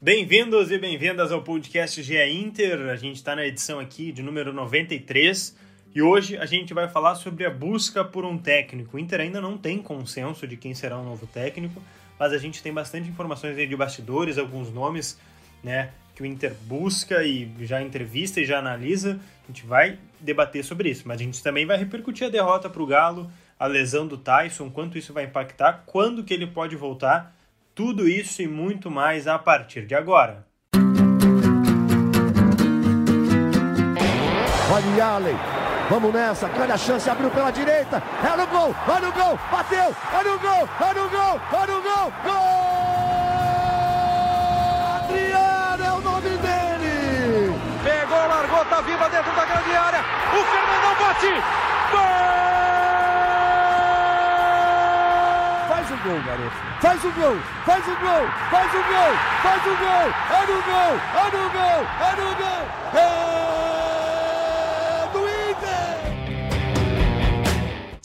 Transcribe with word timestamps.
Bem-vindos 0.00 0.70
e 0.70 0.78
bem-vindas 0.78 1.32
ao 1.32 1.42
podcast 1.42 2.00
GE 2.04 2.22
Inter. 2.30 2.88
A 2.88 2.94
gente 2.94 3.16
está 3.16 3.34
na 3.34 3.44
edição 3.44 3.80
aqui 3.80 4.12
de 4.12 4.22
número 4.22 4.52
93 4.52 5.56
e 5.92 6.00
hoje 6.00 6.36
a 6.36 6.46
gente 6.46 6.72
vai 6.72 6.88
falar 6.88 7.16
sobre 7.16 7.44
a 7.44 7.50
busca 7.50 8.04
por 8.04 8.24
um 8.24 8.38
técnico. 8.38 8.96
O 8.96 9.00
Inter 9.00 9.22
ainda 9.22 9.40
não 9.40 9.58
tem 9.58 9.82
consenso 9.82 10.46
de 10.46 10.56
quem 10.56 10.72
será 10.72 10.96
o 10.96 11.04
novo 11.04 11.26
técnico, 11.26 11.82
mas 12.16 12.32
a 12.32 12.38
gente 12.38 12.62
tem 12.62 12.72
bastante 12.72 13.08
informações 13.08 13.56
de 13.56 13.74
bastidores, 13.74 14.38
alguns 14.38 14.72
nomes, 14.72 15.18
né, 15.64 15.90
que 16.14 16.22
o 16.22 16.26
Inter 16.26 16.54
busca 16.68 17.24
e 17.24 17.50
já 17.62 17.82
entrevista 17.82 18.40
e 18.40 18.44
já 18.44 18.60
analisa. 18.60 19.18
A 19.42 19.46
gente 19.48 19.66
vai 19.66 19.98
debater 20.20 20.64
sobre 20.64 20.90
isso, 20.90 21.08
mas 21.08 21.20
a 21.20 21.24
gente 21.24 21.42
também 21.42 21.66
vai 21.66 21.76
repercutir 21.76 22.28
a 22.28 22.30
derrota 22.30 22.70
para 22.70 22.82
o 22.82 22.86
Galo, 22.86 23.28
a 23.58 23.66
lesão 23.66 24.06
do 24.06 24.16
Tyson, 24.16 24.70
quanto 24.70 24.96
isso 24.96 25.12
vai 25.12 25.24
impactar, 25.24 25.82
quando 25.86 26.22
que 26.22 26.32
ele 26.32 26.46
pode 26.46 26.76
voltar 26.76 27.36
tudo 27.78 28.08
isso 28.08 28.42
e 28.42 28.48
muito 28.48 28.90
mais 28.90 29.28
a 29.28 29.38
partir 29.38 29.86
de 29.86 29.94
agora. 29.94 30.44
Olha 34.72 35.04
Allen, 35.04 35.36
vamos 35.88 36.12
nessa, 36.12 36.48
grande 36.48 36.72
a 36.72 36.76
chance, 36.76 37.08
abriu 37.08 37.30
pela 37.30 37.52
direita, 37.52 38.02
é 38.24 38.36
no 38.36 38.48
gol, 38.48 38.74
olha 38.88 39.08
o 39.08 39.12
gol, 39.12 39.38
bateu, 39.52 39.94
olha 40.12 40.32
o 40.34 40.38
gol, 40.40 40.68
olha 40.80 41.04
o 41.04 41.08
gol, 41.08 41.40
olha 41.52 41.78
o 41.78 41.82
gol, 41.82 42.12
gol! 42.24 42.32
Adriano 44.96 45.84
é 45.84 45.92
o 45.92 46.00
nome 46.00 46.30
dele! 46.30 47.54
Pegou, 47.84 48.26
largou, 48.26 48.64
tá 48.64 48.80
viva 48.80 49.08
dentro 49.08 49.32
da 49.36 49.44
grande 49.44 49.70
área, 49.76 50.00
o 50.32 50.42
Fernandão 50.50 50.94
bate, 50.98 51.32
gol! 51.92 52.00
Faz 55.68 55.88
o 55.92 55.96
gol, 56.02 56.20
garoto. 56.26 56.67
Faz 56.80 57.04
o 57.04 57.10
gol, 57.10 57.36
faz 57.66 57.84
o 57.88 57.90
gol, 57.90 58.28
faz 58.52 58.72
o 58.72 58.76
gol, 58.76 59.16
faz 59.42 59.66
o 59.66 59.76
gol. 59.76 60.06
É 60.30 60.46
no 60.46 60.62
gol, 60.62 60.94
é 61.18 61.24
no 61.32 61.50
gol, 61.50 61.82
é 62.06 62.14
no 62.14 62.36
gol. 62.36 62.62
É 62.94 63.06
do 65.12 65.22
Inter. 65.50 65.98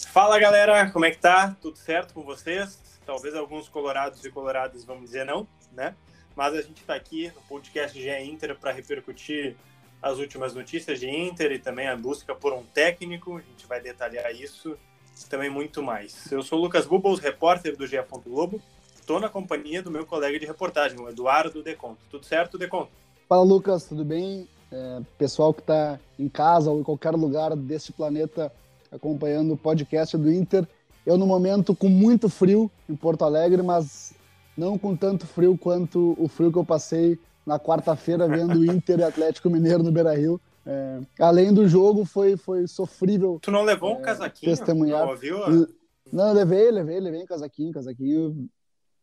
Fala 0.08 0.40
galera, 0.40 0.90
como 0.90 1.06
é 1.06 1.12
que 1.12 1.20
tá? 1.20 1.56
Tudo 1.62 1.78
certo 1.78 2.16
com 2.16 2.24
vocês? 2.24 3.00
Talvez 3.06 3.36
alguns 3.36 3.70
colorados 3.70 4.26
e 4.26 4.32
coloradas 4.32 4.84
vamos 4.84 5.04
dizer 5.04 5.24
não, 5.24 5.48
né? 5.72 5.94
Mas 6.36 6.56
a 6.56 6.64
gente 6.64 6.82
está 6.82 6.96
aqui 6.96 7.32
no 7.36 7.42
podcast 7.44 8.02
GE 8.02 8.24
Inter 8.24 8.56
para 8.56 8.72
repercutir 8.72 9.56
as 10.02 10.18
últimas 10.18 10.56
notícias 10.56 11.00
de 11.00 11.08
Inter 11.08 11.52
e 11.52 11.60
também 11.60 11.88
a 11.88 11.96
busca 11.96 12.34
por 12.34 12.54
um 12.54 12.64
técnico. 12.64 13.38
A 13.38 13.42
gente 13.42 13.68
vai 13.68 13.80
detalhar 13.80 14.34
isso 14.34 14.76
também 15.30 15.50
muito 15.50 15.82
mais. 15.82 16.32
Eu 16.32 16.44
sou 16.44 16.60
o 16.60 16.62
Lucas 16.62 16.86
Bubbles, 16.86 17.20
repórter 17.20 17.76
do 17.76 17.88
GE. 17.88 17.98
Globo. 18.26 18.62
Estou 18.96 19.20
na 19.20 19.28
companhia 19.28 19.82
do 19.82 19.92
meu 19.92 20.06
colega 20.06 20.40
de 20.40 20.46
reportagem, 20.46 21.00
o 21.00 21.10
Eduardo 21.10 21.62
Deconto. 21.62 22.00
Tudo 22.10 22.26
certo, 22.26 22.58
Deconto? 22.58 22.92
Fala, 23.28 23.44
Lucas, 23.44 23.86
tudo 23.86 24.06
bem? 24.06 24.48
É, 24.72 25.02
pessoal 25.18 25.54
que 25.54 25.60
está 25.60 26.00
em 26.18 26.30
casa 26.30 26.72
ou 26.72 26.80
em 26.80 26.84
qualquer 26.84 27.12
lugar 27.12 27.56
deste 27.56 27.92
planeta 27.92 28.52
acompanhando 28.92 29.54
o 29.54 29.58
podcast 29.58 30.18
do 30.18 30.32
Inter. 30.32 30.68
Eu, 31.06 31.18
no 31.18 31.26
momento, 31.26 31.76
com 31.76 31.90
muito 31.90 32.30
frio 32.30 32.72
em 32.88 32.96
Porto 32.96 33.26
Alegre, 33.26 33.62
mas 33.62 34.14
não 34.58 34.78
com 34.78 34.96
tanto 34.96 35.26
frio 35.26 35.58
quanto 35.58 36.16
o 36.18 36.28
frio 36.28 36.52
que 36.52 36.58
eu 36.58 36.66
passei 36.66 37.20
na 37.46 37.60
quarta-feira 37.60 38.28
vendo 38.28 38.60
o 38.60 38.66
Inter 38.72 39.00
e 39.00 39.04
Atlético 39.04 39.50
Mineiro 39.50 39.84
no 39.84 39.92
Beira-Rio. 39.92 40.40
É, 40.66 41.02
além 41.20 41.54
do 41.54 41.68
jogo, 41.68 42.06
foi, 42.06 42.38
foi 42.38 42.68
sofrível. 42.68 43.40
Tu 43.42 43.52
não 43.52 43.64
levou 43.64 43.96
um 43.96 44.00
é, 44.00 44.02
casaquinho? 44.02 44.52
Testemunhar. 44.52 45.06
Não, 45.06 45.16
viu? 45.16 45.38
não, 46.12 46.32
levei, 46.32 46.72
levei, 46.72 47.00
levei 47.00 47.24
um 47.24 47.26
casaquinho, 47.26 47.74
casaquinho 47.74 48.50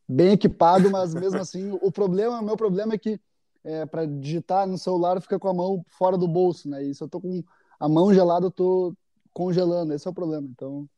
bem 0.08 0.32
equipado, 0.32 0.90
mas 0.90 1.14
mesmo 1.14 1.38
assim, 1.38 1.70
o 1.80 1.92
problema, 1.92 2.40
o 2.40 2.44
meu 2.44 2.56
problema 2.56 2.94
é 2.94 2.98
que 2.98 3.20
é, 3.62 3.86
para 3.86 4.06
digitar 4.06 4.66
no 4.66 4.78
celular 4.78 5.20
fica 5.20 5.38
com 5.38 5.48
a 5.48 5.54
mão 5.54 5.84
fora 5.88 6.16
do 6.16 6.26
bolso, 6.26 6.68
né? 6.68 6.82
E 6.82 6.94
se 6.94 7.02
eu 7.02 7.08
tô 7.08 7.20
com 7.20 7.44
a 7.78 7.88
mão 7.88 8.12
gelada, 8.12 8.46
eu 8.46 8.50
tô 8.50 8.94
congelando, 9.32 9.92
esse 9.92 10.06
é 10.06 10.10
o 10.10 10.14
problema. 10.14 10.48
Então, 10.50 10.88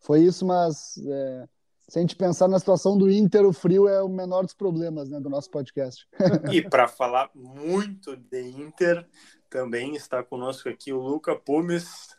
foi 0.00 0.20
isso, 0.22 0.46
mas 0.46 0.96
é, 1.04 1.48
se 1.88 1.98
a 1.98 2.00
gente 2.00 2.16
pensar 2.16 2.48
na 2.48 2.58
situação 2.58 2.96
do 2.96 3.10
Inter, 3.10 3.44
o 3.44 3.52
frio 3.52 3.88
é 3.88 4.02
o 4.02 4.08
menor 4.08 4.44
dos 4.44 4.54
problemas 4.54 5.10
né, 5.10 5.20
do 5.20 5.28
nosso 5.28 5.50
podcast. 5.50 6.06
E 6.50 6.62
para 6.62 6.88
falar 6.88 7.30
muito 7.34 8.16
de 8.16 8.40
Inter, 8.40 9.06
também 9.52 9.94
está 9.94 10.22
conosco 10.22 10.66
aqui 10.70 10.94
o 10.94 10.98
Luca 10.98 11.36
Pumes, 11.36 12.16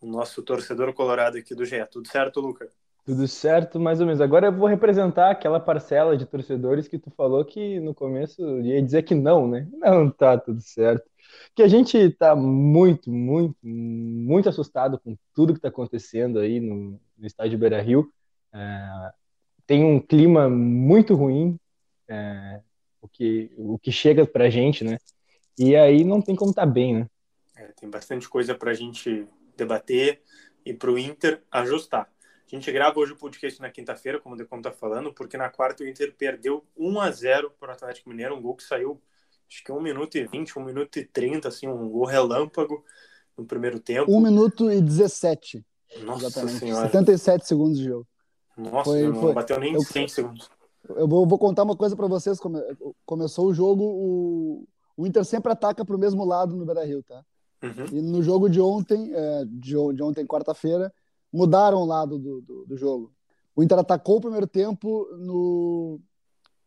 o 0.00 0.06
nosso 0.06 0.42
torcedor 0.42 0.94
colorado 0.94 1.36
aqui 1.36 1.54
do 1.54 1.66
GE. 1.66 1.84
Tudo 1.90 2.08
certo, 2.08 2.40
Luca? 2.40 2.66
Tudo 3.04 3.28
certo, 3.28 3.78
mais 3.78 4.00
ou 4.00 4.06
menos. 4.06 4.22
Agora 4.22 4.46
eu 4.46 4.52
vou 4.52 4.66
representar 4.66 5.30
aquela 5.30 5.60
parcela 5.60 6.16
de 6.16 6.24
torcedores 6.24 6.88
que 6.88 6.98
tu 6.98 7.10
falou 7.10 7.44
que 7.44 7.78
no 7.80 7.94
começo 7.94 8.42
ia 8.60 8.80
dizer 8.80 9.02
que 9.02 9.14
não, 9.14 9.46
né? 9.46 9.68
Não 9.74 10.10
tá 10.10 10.38
tudo 10.38 10.62
certo. 10.62 11.04
Que 11.54 11.62
a 11.62 11.68
gente 11.68 12.10
tá 12.10 12.34
muito, 12.34 13.12
muito, 13.12 13.56
muito 13.62 14.48
assustado 14.48 14.98
com 14.98 15.14
tudo 15.34 15.52
que 15.52 15.60
tá 15.60 15.68
acontecendo 15.68 16.38
aí 16.38 16.58
no, 16.58 16.98
no 17.18 17.26
estádio 17.26 17.58
Beira 17.58 17.82
Rio. 17.82 18.10
É, 18.52 19.12
tem 19.66 19.84
um 19.84 20.00
clima 20.00 20.48
muito 20.48 21.14
ruim, 21.14 21.58
é, 22.08 22.60
o, 23.00 23.08
que, 23.08 23.52
o 23.58 23.78
que 23.78 23.92
chega 23.92 24.26
pra 24.26 24.48
gente, 24.48 24.84
né? 24.84 24.96
E 25.58 25.76
aí 25.76 26.04
não 26.04 26.20
tem 26.20 26.34
como 26.34 26.50
estar 26.50 26.66
tá 26.66 26.72
bem, 26.72 27.00
né? 27.00 27.06
É, 27.56 27.66
tem 27.72 27.88
bastante 27.88 28.28
coisa 28.28 28.54
para 28.54 28.70
a 28.70 28.74
gente 28.74 29.26
debater 29.56 30.22
e 30.64 30.72
para 30.72 30.90
o 30.90 30.98
Inter 30.98 31.42
ajustar. 31.50 32.10
A 32.50 32.54
gente 32.54 32.70
grava 32.70 32.98
hoje 32.98 33.12
o 33.12 33.16
podcast 33.16 33.60
na 33.60 33.70
quinta-feira, 33.70 34.20
como 34.20 34.34
o 34.34 34.38
Decom 34.38 34.58
está 34.58 34.70
falando, 34.70 35.12
porque 35.12 35.36
na 35.36 35.48
quarta 35.48 35.82
o 35.82 35.88
Inter 35.88 36.14
perdeu 36.16 36.64
1 36.76 37.00
a 37.00 37.10
0 37.10 37.50
para 37.58 37.70
o 37.70 37.72
Atlético 37.72 38.10
Mineiro, 38.10 38.36
um 38.36 38.42
gol 38.42 38.56
que 38.56 38.62
saiu 38.62 39.00
acho 39.52 39.62
que 39.62 39.70
1 39.70 39.80
minuto 39.80 40.16
e 40.16 40.26
20, 40.26 40.58
1 40.58 40.64
minuto 40.64 40.98
e 40.98 41.04
30, 41.04 41.48
assim, 41.48 41.68
um 41.68 41.88
gol 41.88 42.06
relâmpago 42.06 42.82
no 43.36 43.44
primeiro 43.44 43.78
tempo. 43.78 44.10
1 44.10 44.20
minuto 44.20 44.72
e 44.72 44.80
17. 44.80 45.64
Nossa 46.04 46.26
exatamente. 46.26 46.58
senhora. 46.58 46.86
77 46.86 47.46
segundos 47.46 47.78
de 47.78 47.84
jogo. 47.84 48.06
Nossa, 48.56 48.84
foi, 48.84 49.02
não 49.02 49.20
foi... 49.20 49.32
bateu 49.34 49.60
nem 49.60 49.74
eu, 49.74 49.82
100 49.82 50.08
segundos. 50.08 50.50
Eu 50.88 51.06
vou, 51.06 51.26
vou 51.26 51.38
contar 51.38 51.62
uma 51.62 51.76
coisa 51.76 51.94
para 51.94 52.06
vocês. 52.06 52.40
Come, 52.40 52.60
começou 53.04 53.46
o 53.46 53.54
jogo, 53.54 53.84
o, 53.84 54.68
o 55.02 55.06
Inter 55.06 55.24
sempre 55.24 55.50
ataca 55.50 55.84
para 55.84 55.96
o 55.96 55.98
mesmo 55.98 56.24
lado 56.24 56.54
no 56.54 56.64
Beira-Rio, 56.64 57.02
tá? 57.02 57.24
Uhum. 57.60 57.98
E 57.98 58.00
no 58.00 58.22
jogo 58.22 58.48
de 58.48 58.60
ontem, 58.60 59.12
é, 59.12 59.44
de, 59.44 59.74
de, 59.94 60.02
ontem, 60.02 60.24
quarta-feira, 60.24 60.92
mudaram 61.32 61.78
o 61.78 61.84
lado 61.84 62.18
do, 62.20 62.40
do, 62.40 62.64
do, 62.66 62.76
jogo. 62.76 63.12
O 63.54 63.64
Inter 63.64 63.80
atacou 63.80 64.18
o 64.18 64.20
primeiro 64.20 64.46
tempo 64.46 65.08
no, 65.18 66.00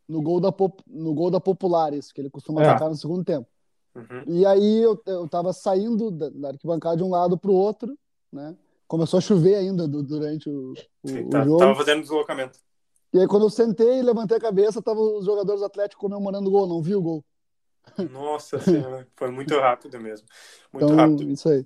no, 0.06 0.22
gol, 0.22 0.42
da, 0.42 0.54
no 0.86 1.14
gol 1.14 1.32
da 1.32 1.40
Populares, 1.40 2.12
que 2.12 2.20
ele 2.20 2.30
costuma 2.30 2.62
é. 2.62 2.68
atacar 2.68 2.90
no 2.90 2.96
segundo 2.96 3.24
tempo. 3.24 3.48
Uhum. 3.96 4.24
E 4.28 4.46
aí 4.46 4.82
eu, 4.82 5.02
eu 5.06 5.30
tava 5.30 5.54
saindo 5.54 6.12
da, 6.12 6.30
da 6.30 6.48
arquibancada 6.50 6.98
de 6.98 7.04
um 7.04 7.12
lado 7.12 7.38
para 7.38 7.52
o 7.52 7.56
outro, 7.56 7.98
né? 8.34 8.54
Começou 8.86 9.18
a 9.18 9.22
chover 9.22 9.56
ainda 9.56 9.88
do, 9.88 10.04
durante 10.04 10.50
o, 10.50 10.74
o, 11.04 11.08
Sim, 11.08 11.30
tá, 11.30 11.42
o 11.42 11.46
jogo. 11.46 11.60
Tava 11.60 11.76
fazendo 11.76 12.02
deslocamento. 12.02 12.60
E 13.14 13.20
aí, 13.20 13.28
quando 13.28 13.44
eu 13.44 13.50
sentei 13.50 14.00
e 14.00 14.02
levantei 14.02 14.36
a 14.36 14.42
cabeça, 14.42 14.82
tava 14.82 15.00
os 15.00 15.26
jogadores 15.26 15.62
atléticos 15.62 16.02
comemorando 16.02 16.50
o 16.50 16.52
gol, 16.52 16.68
não 16.68 16.82
vi 16.82 16.94
o 16.94 17.02
gol. 17.02 17.24
Nossa 18.12 18.60
senhora, 18.60 19.08
foi 19.16 19.32
muito 19.32 19.58
rápido 19.60 20.00
mesmo. 20.00 20.28
Muito 20.72 20.86
então, 20.86 20.96
rápido. 20.96 21.30
Isso 21.30 21.50
aí. 21.50 21.66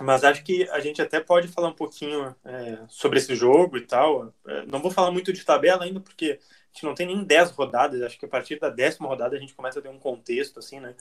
Mas 0.00 0.24
acho 0.24 0.42
que 0.42 0.68
a 0.70 0.80
gente 0.80 1.02
até 1.02 1.20
pode 1.20 1.48
falar 1.48 1.68
um 1.68 1.74
pouquinho 1.74 2.34
é, 2.44 2.78
sobre 2.88 3.18
esse 3.18 3.34
jogo 3.34 3.76
e 3.76 3.82
tal. 3.82 4.32
É, 4.46 4.66
não 4.66 4.80
vou 4.80 4.90
falar 4.90 5.10
muito 5.10 5.32
de 5.32 5.44
tabela 5.44 5.84
ainda, 5.84 6.00
porque 6.00 6.40
a 6.40 6.72
gente 6.72 6.84
não 6.84 6.94
tem 6.94 7.06
nem 7.06 7.22
10 7.22 7.50
rodadas. 7.50 8.00
Acho 8.02 8.18
que 8.18 8.24
a 8.24 8.28
partir 8.28 8.58
da 8.58 8.70
décima 8.70 9.08
rodada 9.08 9.36
a 9.36 9.38
gente 9.38 9.54
começa 9.54 9.78
a 9.78 9.82
ter 9.82 9.88
um 9.88 9.98
contexto, 9.98 10.58
assim, 10.58 10.80
né? 10.80 10.94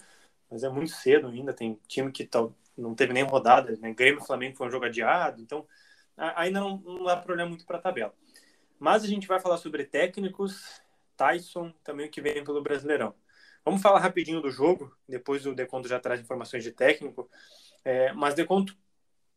Mas 0.50 0.64
é 0.64 0.70
muito 0.70 0.92
cedo 0.92 1.28
ainda. 1.28 1.54
Tem 1.54 1.80
time 1.88 2.12
que 2.12 2.26
tal, 2.26 2.54
não 2.78 2.94
teve 2.94 3.14
nem 3.14 3.24
rodada, 3.24 3.78
né? 3.80 3.94
Grêmio 3.94 4.22
e 4.22 4.26
Flamengo 4.26 4.58
foi 4.58 4.68
um 4.68 4.72
jogo 4.72 4.86
adiado. 4.86 5.42
Então, 5.42 5.66
ainda 6.18 6.60
não, 6.60 6.78
não 6.78 7.06
dá 7.06 7.16
problema 7.16 7.50
muito 7.50 7.66
para 7.66 7.78
a 7.78 7.82
tabela. 7.82 8.14
Mas 8.78 9.04
a 9.04 9.08
gente 9.08 9.28
vai 9.28 9.40
falar 9.40 9.58
sobre 9.58 9.86
técnicos, 9.86 10.82
Tyson, 11.16 11.72
também 11.84 12.08
o 12.08 12.10
que 12.10 12.22
vem 12.22 12.44
pelo 12.44 12.62
Brasileirão. 12.62 13.14
Vamos 13.64 13.82
falar 13.82 14.00
rapidinho 14.00 14.42
do 14.42 14.50
jogo, 14.50 14.92
depois 15.08 15.46
o 15.46 15.54
Deconto 15.54 15.88
já 15.88 16.00
traz 16.00 16.20
informações 16.20 16.64
de 16.64 16.72
técnico. 16.72 17.30
É, 17.86 18.12
mas, 18.14 18.34
Deconto, 18.34 18.76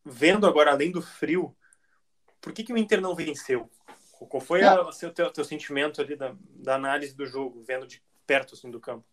vendo 0.05 0.47
agora 0.47 0.71
além 0.71 0.91
do 0.91 1.03
frio, 1.03 1.55
por 2.41 2.53
que, 2.53 2.65
que 2.65 2.73
o 2.73 2.79
Inter 2.79 3.01
não 3.01 3.15
venceu? 3.15 3.71
Qual 4.29 4.41
foi 4.41 4.63
é. 4.63 4.81
o 4.81 4.93
seu 4.93 5.13
teu, 5.13 5.31
teu, 5.31 5.45
sentimento 5.45 6.01
ali 6.01 6.17
da, 6.17 6.35
da, 6.57 6.75
análise 6.77 7.15
do 7.15 7.27
jogo, 7.27 7.63
vendo 7.67 7.87
de 7.87 8.03
perto 8.27 8.55
assim, 8.55 8.71
do 8.71 8.81
campo? 8.81 9.05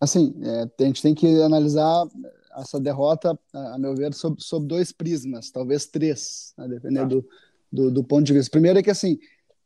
Assim, 0.00 0.34
é, 0.42 0.84
a 0.84 0.86
gente 0.86 1.02
tem 1.02 1.14
que 1.14 1.42
analisar 1.42 2.06
essa 2.56 2.80
derrota, 2.80 3.38
a 3.52 3.78
meu 3.78 3.94
ver, 3.94 4.14
sob, 4.14 4.42
sob 4.42 4.66
dois 4.66 4.92
prismas, 4.92 5.50
talvez 5.50 5.86
três, 5.86 6.54
né, 6.56 6.68
dependendo 6.68 7.22
tá. 7.22 7.28
do, 7.70 7.90
do, 7.90 7.90
do, 7.90 8.04
ponto 8.04 8.24
de 8.24 8.32
vista. 8.32 8.50
Primeiro 8.50 8.78
é 8.78 8.82
que, 8.82 8.90
assim, 8.90 9.18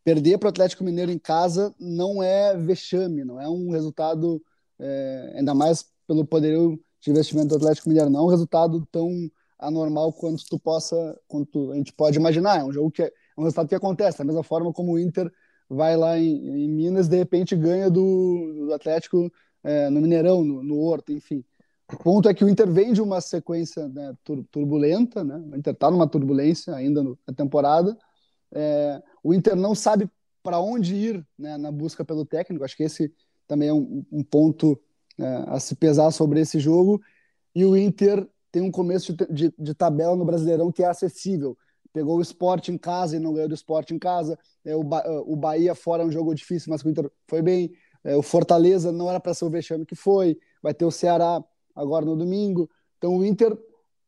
perder 0.04 0.38
para 0.38 0.46
o 0.46 0.50
Atlético 0.50 0.82
Mineiro 0.82 1.12
em 1.12 1.18
casa 1.18 1.74
não 1.78 2.22
é 2.22 2.56
vexame, 2.56 3.24
não 3.24 3.40
é 3.40 3.48
um 3.48 3.70
resultado 3.70 4.42
é, 4.80 5.34
ainda 5.36 5.54
mais 5.54 5.84
pelo 6.06 6.24
poderio 6.24 6.80
de 7.00 7.10
investimento 7.10 7.48
do 7.48 7.56
Atlético 7.56 7.88
Mineiro, 7.88 8.10
não 8.10 8.20
é 8.20 8.22
um 8.24 8.28
resultado 8.28 8.86
tão 8.90 9.10
anormal 9.58 10.12
quanto 10.12 10.44
tu 10.46 10.58
possa, 10.58 11.18
quanto 11.28 11.72
a 11.72 11.76
gente 11.76 11.92
pode 11.92 12.18
imaginar. 12.18 12.60
É 12.60 12.64
um 12.64 12.72
jogo 12.72 12.90
que 12.90 13.02
é, 13.02 13.06
é 13.06 13.40
um 13.40 13.42
resultado 13.42 13.68
que 13.68 13.74
acontece, 13.74 14.18
da 14.18 14.24
mesma 14.24 14.42
forma 14.42 14.72
como 14.72 14.92
o 14.92 14.98
Inter 14.98 15.30
vai 15.68 15.96
lá 15.96 16.18
em, 16.18 16.64
em 16.64 16.68
Minas, 16.68 17.08
de 17.08 17.16
repente 17.16 17.54
ganha 17.54 17.88
do, 17.88 18.66
do 18.66 18.74
Atlético 18.74 19.30
é, 19.62 19.88
no 19.88 20.00
Mineirão, 20.00 20.42
no, 20.42 20.62
no 20.62 20.80
Horto, 20.80 21.12
enfim. 21.12 21.44
O 21.92 21.96
ponto 21.96 22.28
é 22.28 22.34
que 22.34 22.44
o 22.44 22.48
Inter 22.48 22.70
vem 22.70 22.92
de 22.92 23.02
uma 23.02 23.20
sequência 23.20 23.88
né, 23.88 24.14
tur 24.24 24.44
turbulenta, 24.50 25.24
né? 25.24 25.36
o 25.36 25.56
Inter 25.56 25.72
está 25.72 25.90
numa 25.90 26.08
turbulência 26.08 26.74
ainda 26.74 27.02
no, 27.02 27.18
na 27.26 27.34
temporada. 27.34 27.96
É, 28.52 29.02
o 29.22 29.34
Inter 29.34 29.56
não 29.56 29.74
sabe 29.74 30.08
para 30.42 30.60
onde 30.60 30.94
ir 30.94 31.26
né, 31.38 31.56
na 31.56 31.70
busca 31.70 32.04
pelo 32.04 32.24
técnico. 32.24 32.64
Acho 32.64 32.76
que 32.76 32.84
esse 32.84 33.12
também 33.50 33.68
é 33.68 33.74
um, 33.74 34.04
um 34.12 34.22
ponto 34.22 34.80
é, 35.18 35.24
a 35.48 35.58
se 35.58 35.74
pesar 35.74 36.12
sobre 36.12 36.38
esse 36.40 36.60
jogo. 36.60 37.02
E 37.52 37.64
o 37.64 37.76
Inter 37.76 38.24
tem 38.52 38.62
um 38.62 38.70
começo 38.70 39.12
de, 39.12 39.26
de, 39.26 39.54
de, 39.58 39.74
tabela 39.74 40.14
no 40.14 40.24
Brasileirão 40.24 40.70
que 40.70 40.84
é 40.84 40.86
acessível. 40.86 41.58
Pegou 41.92 42.18
o 42.18 42.22
esporte 42.22 42.70
em 42.70 42.78
casa 42.78 43.16
e 43.16 43.18
não 43.18 43.34
ganhou 43.34 43.48
do 43.48 43.54
esporte 43.54 43.92
em 43.92 43.98
casa. 43.98 44.38
É, 44.64 44.76
o, 44.76 44.84
ba 44.84 45.02
o 45.26 45.34
Bahia 45.34 45.74
fora 45.74 46.04
é 46.04 46.06
um 46.06 46.12
jogo 46.12 46.32
difícil, 46.32 46.70
mas 46.70 46.84
o 46.84 46.88
Inter 46.88 47.10
foi 47.26 47.42
bem. 47.42 47.72
É, 48.04 48.16
o 48.16 48.22
Fortaleza 48.22 48.92
não 48.92 49.10
era 49.10 49.18
para 49.18 49.34
ser 49.34 49.44
o 49.44 49.50
vexame 49.50 49.84
que 49.84 49.96
foi. 49.96 50.38
Vai 50.62 50.72
ter 50.72 50.84
o 50.84 50.92
Ceará 50.92 51.42
agora 51.74 52.04
no 52.06 52.14
domingo. 52.14 52.70
Então 52.98 53.16
o 53.16 53.24
Inter 53.24 53.58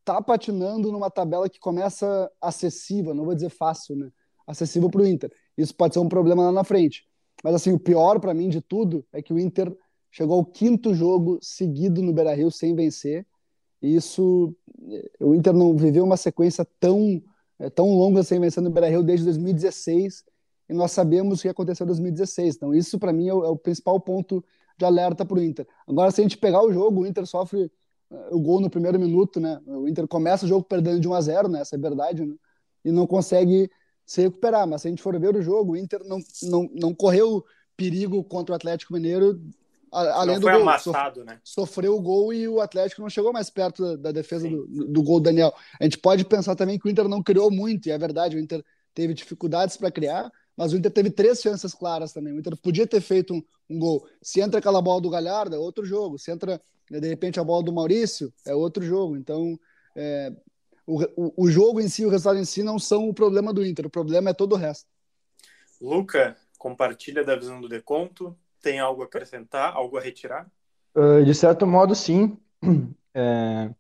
tá 0.04 0.22
patinando 0.22 0.92
numa 0.92 1.10
tabela 1.10 1.50
que 1.50 1.58
começa 1.58 2.30
acessível, 2.40 3.12
não 3.12 3.24
vou 3.24 3.34
dizer 3.34 3.50
fácil, 3.50 3.96
né? 3.96 4.08
Acessível 4.46 4.88
para 4.88 5.02
o 5.02 5.06
Inter. 5.06 5.32
Isso 5.58 5.74
pode 5.74 5.94
ser 5.94 6.00
um 6.00 6.08
problema 6.08 6.44
lá 6.44 6.52
na 6.52 6.62
frente. 6.62 7.04
Mas 7.42 7.54
assim, 7.54 7.72
o 7.72 7.78
pior 7.78 8.20
para 8.20 8.34
mim 8.34 8.48
de 8.48 8.60
tudo 8.60 9.04
é 9.12 9.20
que 9.20 9.32
o 9.32 9.38
Inter 9.38 9.74
chegou 10.10 10.36
ao 10.36 10.44
quinto 10.44 10.94
jogo 10.94 11.38
seguido 11.40 12.02
no 12.02 12.12
Beira-Rio 12.12 12.50
sem 12.50 12.74
vencer. 12.74 13.26
E 13.80 13.96
isso, 13.96 14.54
o 15.18 15.34
Inter 15.34 15.52
não 15.52 15.76
viveu 15.76 16.04
uma 16.04 16.16
sequência 16.16 16.66
tão 16.78 17.22
é, 17.62 17.70
tão 17.70 17.96
longa 17.96 18.24
sem 18.24 18.40
vencer 18.40 18.60
no 18.60 18.70
Beira-Rio 18.70 19.04
desde 19.04 19.24
2016. 19.24 20.24
E 20.68 20.74
nós 20.74 20.90
sabemos 20.90 21.38
o 21.38 21.42
que 21.42 21.48
aconteceu 21.48 21.84
em 21.84 21.86
2016. 21.86 22.56
Então 22.56 22.74
isso 22.74 22.98
para 22.98 23.12
mim 23.12 23.28
é 23.28 23.34
o, 23.34 23.44
é 23.44 23.48
o 23.48 23.56
principal 23.56 24.00
ponto 24.00 24.44
de 24.76 24.84
alerta 24.84 25.24
para 25.24 25.38
o 25.38 25.42
Inter. 25.42 25.66
Agora, 25.86 26.10
se 26.10 26.20
a 26.20 26.24
gente 26.24 26.36
pegar 26.38 26.62
o 26.62 26.72
jogo, 26.72 27.02
o 27.02 27.06
Inter 27.06 27.24
sofre 27.24 27.70
uh, 28.10 28.36
o 28.36 28.40
gol 28.40 28.60
no 28.60 28.68
primeiro 28.68 28.98
minuto, 28.98 29.38
né? 29.38 29.60
O 29.66 29.86
Inter 29.86 30.08
começa 30.08 30.44
o 30.44 30.48
jogo 30.48 30.64
perdendo 30.64 30.98
de 30.98 31.08
1 31.08 31.14
a 31.14 31.20
0 31.20 31.48
né? 31.48 31.60
Essa 31.60 31.76
é 31.76 31.78
verdade, 31.78 32.24
né? 32.24 32.34
E 32.84 32.90
não 32.90 33.06
consegue 33.06 33.70
se 34.12 34.20
recuperar. 34.20 34.66
Mas 34.68 34.82
se 34.82 34.88
a 34.88 34.90
gente 34.90 35.02
for 35.02 35.18
ver 35.18 35.34
o 35.34 35.40
jogo, 35.40 35.72
o 35.72 35.76
Inter 35.76 36.04
não, 36.04 36.18
não, 36.42 36.70
não 36.74 36.94
correu 36.94 37.42
perigo 37.74 38.22
contra 38.22 38.52
o 38.52 38.56
Atlético 38.56 38.92
Mineiro, 38.92 39.40
além 39.90 40.38
do 40.38 40.50
gol. 40.50 40.60
Amassado, 40.60 41.24
né? 41.24 41.40
Sofreu 41.42 41.96
o 41.96 42.02
gol 42.02 42.30
e 42.30 42.46
o 42.46 42.60
Atlético 42.60 43.00
não 43.00 43.08
chegou 43.08 43.32
mais 43.32 43.48
perto 43.48 43.82
da, 43.82 43.96
da 43.96 44.12
defesa 44.12 44.46
do, 44.46 44.66
do, 44.66 45.02
gol 45.02 45.18
do 45.18 45.24
Daniel. 45.24 45.54
A 45.80 45.84
gente 45.84 45.96
pode 45.96 46.26
pensar 46.26 46.54
também 46.54 46.78
que 46.78 46.86
o 46.86 46.90
Inter 46.90 47.08
não 47.08 47.22
criou 47.22 47.50
muito, 47.50 47.88
e 47.88 47.90
é 47.90 47.96
verdade, 47.96 48.36
o 48.36 48.38
Inter 48.38 48.62
teve 48.94 49.14
dificuldades 49.14 49.78
para 49.78 49.90
criar, 49.90 50.30
mas 50.54 50.74
o 50.74 50.76
Inter 50.76 50.92
teve 50.92 51.10
três 51.10 51.40
chances 51.40 51.72
claras 51.72 52.12
também. 52.12 52.34
O 52.34 52.38
Inter 52.38 52.54
podia 52.58 52.86
ter 52.86 53.00
feito 53.00 53.32
um, 53.32 53.42
um, 53.70 53.78
gol. 53.78 54.06
Se 54.20 54.42
entra 54.42 54.58
aquela 54.58 54.82
bola 54.82 55.00
do 55.00 55.08
Galhardo, 55.08 55.56
é 55.56 55.58
outro 55.58 55.86
jogo. 55.86 56.18
Se 56.18 56.30
entra, 56.30 56.60
de 56.90 57.08
repente, 57.08 57.40
a 57.40 57.44
bola 57.44 57.62
do 57.62 57.72
Maurício, 57.72 58.30
é 58.46 58.54
outro 58.54 58.84
jogo. 58.84 59.16
Então, 59.16 59.58
é, 59.96 60.30
o, 60.86 61.02
o, 61.16 61.44
o, 61.44 61.50
jogo 61.50 61.80
em 61.80 61.88
si, 61.88 62.04
o 62.04 62.08
resultado 62.08 62.38
em 62.38 62.44
si, 62.44 62.62
não 62.62 62.78
são 62.78 63.08
o 63.08 63.14
problema 63.14 63.52
do 63.52 63.64
Inter. 63.64 63.86
O 63.86 63.90
problema 63.90 64.30
é 64.30 64.34
todo 64.34 64.54
o 64.54 64.56
resto. 64.56 64.88
Luca, 65.80 66.36
compartilha 66.58 67.24
da 67.24 67.36
visão 67.36 67.60
do 67.60 67.68
Deconto. 67.68 68.36
Tem 68.60 68.78
algo 68.78 69.02
a 69.02 69.04
acrescentar, 69.06 69.74
algo 69.74 69.96
a 69.96 70.00
retirar? 70.00 70.50
Uh, 70.94 71.24
de 71.24 71.34
certo 71.34 71.66
modo, 71.66 71.94
sim. 71.94 72.36
É, 73.14 73.70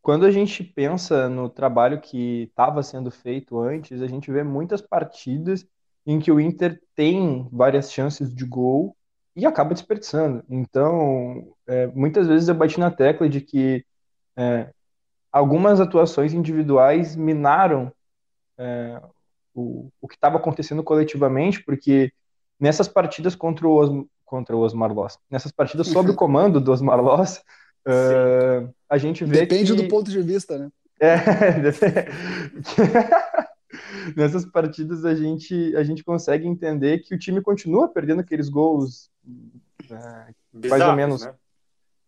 quando 0.00 0.24
a 0.24 0.30
gente 0.30 0.64
pensa 0.64 1.28
no 1.28 1.50
trabalho 1.50 2.00
que 2.00 2.44
estava 2.44 2.82
sendo 2.82 3.10
feito 3.10 3.60
antes, 3.60 4.00
a 4.00 4.06
gente 4.06 4.32
vê 4.32 4.42
muitas 4.42 4.80
partidas 4.80 5.66
em 6.06 6.18
que 6.18 6.32
o 6.32 6.40
Inter 6.40 6.80
tem 6.94 7.46
várias 7.52 7.92
chances 7.92 8.34
de 8.34 8.46
gol 8.46 8.96
e 9.36 9.46
acaba 9.46 9.74
desperdiçando. 9.74 10.42
Então, 10.48 11.54
é, 11.66 11.86
muitas 11.88 12.26
vezes 12.26 12.48
eu 12.48 12.54
bati 12.54 12.80
na 12.80 12.90
tecla 12.90 13.28
de 13.28 13.42
que 13.42 13.84
é, 14.36 14.72
algumas 15.32 15.80
atuações 15.80 16.34
individuais 16.34 17.16
minaram 17.16 17.90
é, 18.58 19.00
o, 19.54 19.88
o 20.00 20.06
que 20.06 20.14
estava 20.14 20.36
acontecendo 20.36 20.82
coletivamente, 20.82 21.64
porque 21.64 22.12
nessas 22.60 22.86
partidas 22.86 23.34
contra 23.34 23.66
o, 23.66 23.80
Os, 23.80 24.06
contra 24.24 24.56
o 24.56 24.60
Osmar 24.60 24.92
Loss, 24.92 25.18
nessas 25.30 25.50
partidas 25.50 25.88
sob 25.88 26.10
o 26.10 26.14
comando 26.14 26.60
do 26.60 26.70
Osmar 26.70 27.00
Loss, 27.00 27.42
é, 27.86 28.68
a 28.88 28.98
gente 28.98 29.24
vê 29.24 29.40
Depende 29.40 29.74
que... 29.74 29.82
do 29.82 29.88
ponto 29.88 30.10
de 30.10 30.22
vista, 30.22 30.58
né? 30.58 30.70
É, 31.00 31.16
nessas 34.14 34.44
partidas 34.44 35.04
a 35.04 35.14
gente, 35.14 35.74
a 35.74 35.82
gente 35.82 36.04
consegue 36.04 36.46
entender 36.46 36.98
que 36.98 37.14
o 37.14 37.18
time 37.18 37.40
continua 37.40 37.88
perdendo 37.88 38.20
aqueles 38.20 38.48
gols 38.48 39.10
né, 39.90 40.28
mais 40.68 40.82
ou 40.82 40.94
menos 40.94 41.24
né? 41.24 41.34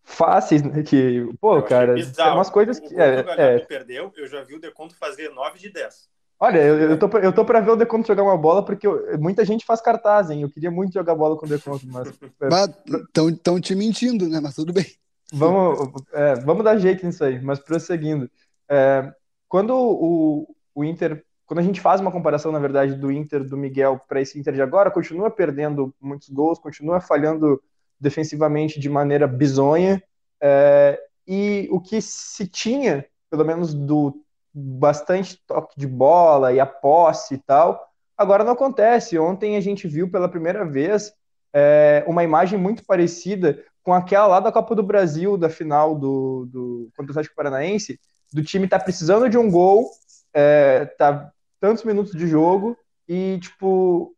Fáceis, 0.05 0.63
né? 0.63 0.83
Que, 0.83 1.27
pô, 1.41 1.61
cara, 1.63 1.95
é 1.99 2.31
umas 2.31 2.49
coisas 2.49 2.79
que. 2.79 2.93
O, 2.93 3.01
é, 3.01 3.21
o 3.21 3.29
é... 3.31 3.59
perdeu, 3.59 4.13
eu 4.15 4.27
já 4.27 4.41
vi 4.43 4.55
o 4.55 4.61
Deconto 4.61 4.95
fazer 4.95 5.29
9 5.29 5.59
de 5.59 5.69
10. 5.69 6.07
Olha, 6.39 6.59
eu, 6.59 6.91
eu, 6.91 6.99
tô, 6.99 7.07
eu 7.17 7.33
tô 7.33 7.43
pra 7.43 7.59
ver 7.59 7.71
o 7.71 7.75
Deconto 7.75 8.07
jogar 8.07 8.23
uma 8.23 8.37
bola, 8.37 8.63
porque 8.63 8.85
eu, 8.85 9.19
muita 9.19 9.43
gente 9.43 9.65
faz 9.65 9.81
cartaz, 9.81 10.29
hein? 10.29 10.41
Eu 10.41 10.49
queria 10.49 10.69
muito 10.69 10.93
jogar 10.93 11.15
bola 11.15 11.35
com 11.35 11.45
o 11.45 11.49
Deconto, 11.49 11.85
mas. 11.87 12.07
Estão 13.33 13.59
te 13.59 13.73
mentindo, 13.73 14.29
né? 14.29 14.39
Mas 14.39 14.55
tudo 14.55 14.71
bem. 14.71 14.85
Vamos, 15.33 16.03
é, 16.13 16.35
vamos 16.35 16.63
dar 16.63 16.77
jeito 16.77 17.05
nisso 17.05 17.23
aí, 17.23 17.41
mas 17.41 17.59
prosseguindo. 17.59 18.29
É, 18.69 19.11
quando 19.47 19.75
o, 19.75 20.55
o 20.73 20.83
Inter 20.83 21.25
quando 21.45 21.59
a 21.59 21.63
gente 21.63 21.79
faz 21.79 22.01
uma 22.01 22.11
comparação, 22.11 22.51
na 22.51 22.57
verdade, 22.57 22.95
do 22.95 23.11
Inter 23.11 23.43
do 23.43 23.55
Miguel 23.55 24.01
para 24.07 24.19
esse 24.19 24.39
Inter 24.39 24.53
de 24.53 24.61
agora, 24.63 24.89
continua 24.89 25.29
perdendo 25.29 25.93
muitos 26.01 26.27
gols, 26.29 26.57
continua 26.57 26.99
falhando 26.99 27.61
defensivamente 28.05 28.79
de 28.79 28.87
maneira 28.87 29.27
bizonha. 29.27 30.01
É, 30.39 30.99
e 31.27 31.67
o 31.71 31.81
que 31.81 31.99
se 32.01 32.47
tinha, 32.47 33.03
pelo 33.31 33.43
menos 33.43 33.73
do 33.73 34.21
bastante 34.53 35.41
toque 35.47 35.73
de 35.77 35.87
bola 35.87 36.53
e 36.53 36.59
a 36.59 36.65
posse 36.65 37.33
e 37.33 37.37
tal, 37.39 37.83
agora 38.15 38.43
não 38.43 38.53
acontece. 38.53 39.17
Ontem 39.17 39.57
a 39.57 39.61
gente 39.61 39.87
viu 39.87 40.09
pela 40.09 40.29
primeira 40.29 40.63
vez 40.63 41.11
é, 41.51 42.03
uma 42.07 42.23
imagem 42.23 42.59
muito 42.59 42.85
parecida 42.85 43.63
com 43.83 43.93
aquela 43.93 44.27
lá 44.27 44.39
da 44.39 44.51
Copa 44.51 44.75
do 44.75 44.83
Brasil, 44.83 45.35
da 45.35 45.49
final 45.49 45.95
do, 45.95 46.47
do 46.51 46.89
contra 46.95 47.11
o 47.11 47.13
Atlético 47.13 47.35
Paranaense, 47.35 47.99
do 48.31 48.43
time 48.43 48.67
tá 48.67 48.79
precisando 48.79 49.29
de 49.29 49.37
um 49.37 49.49
gol, 49.49 49.89
é, 50.33 50.85
tá 50.97 51.31
tantos 51.59 51.83
minutos 51.83 52.13
de 52.13 52.27
jogo 52.27 52.77
e, 53.07 53.39
tipo, 53.39 54.14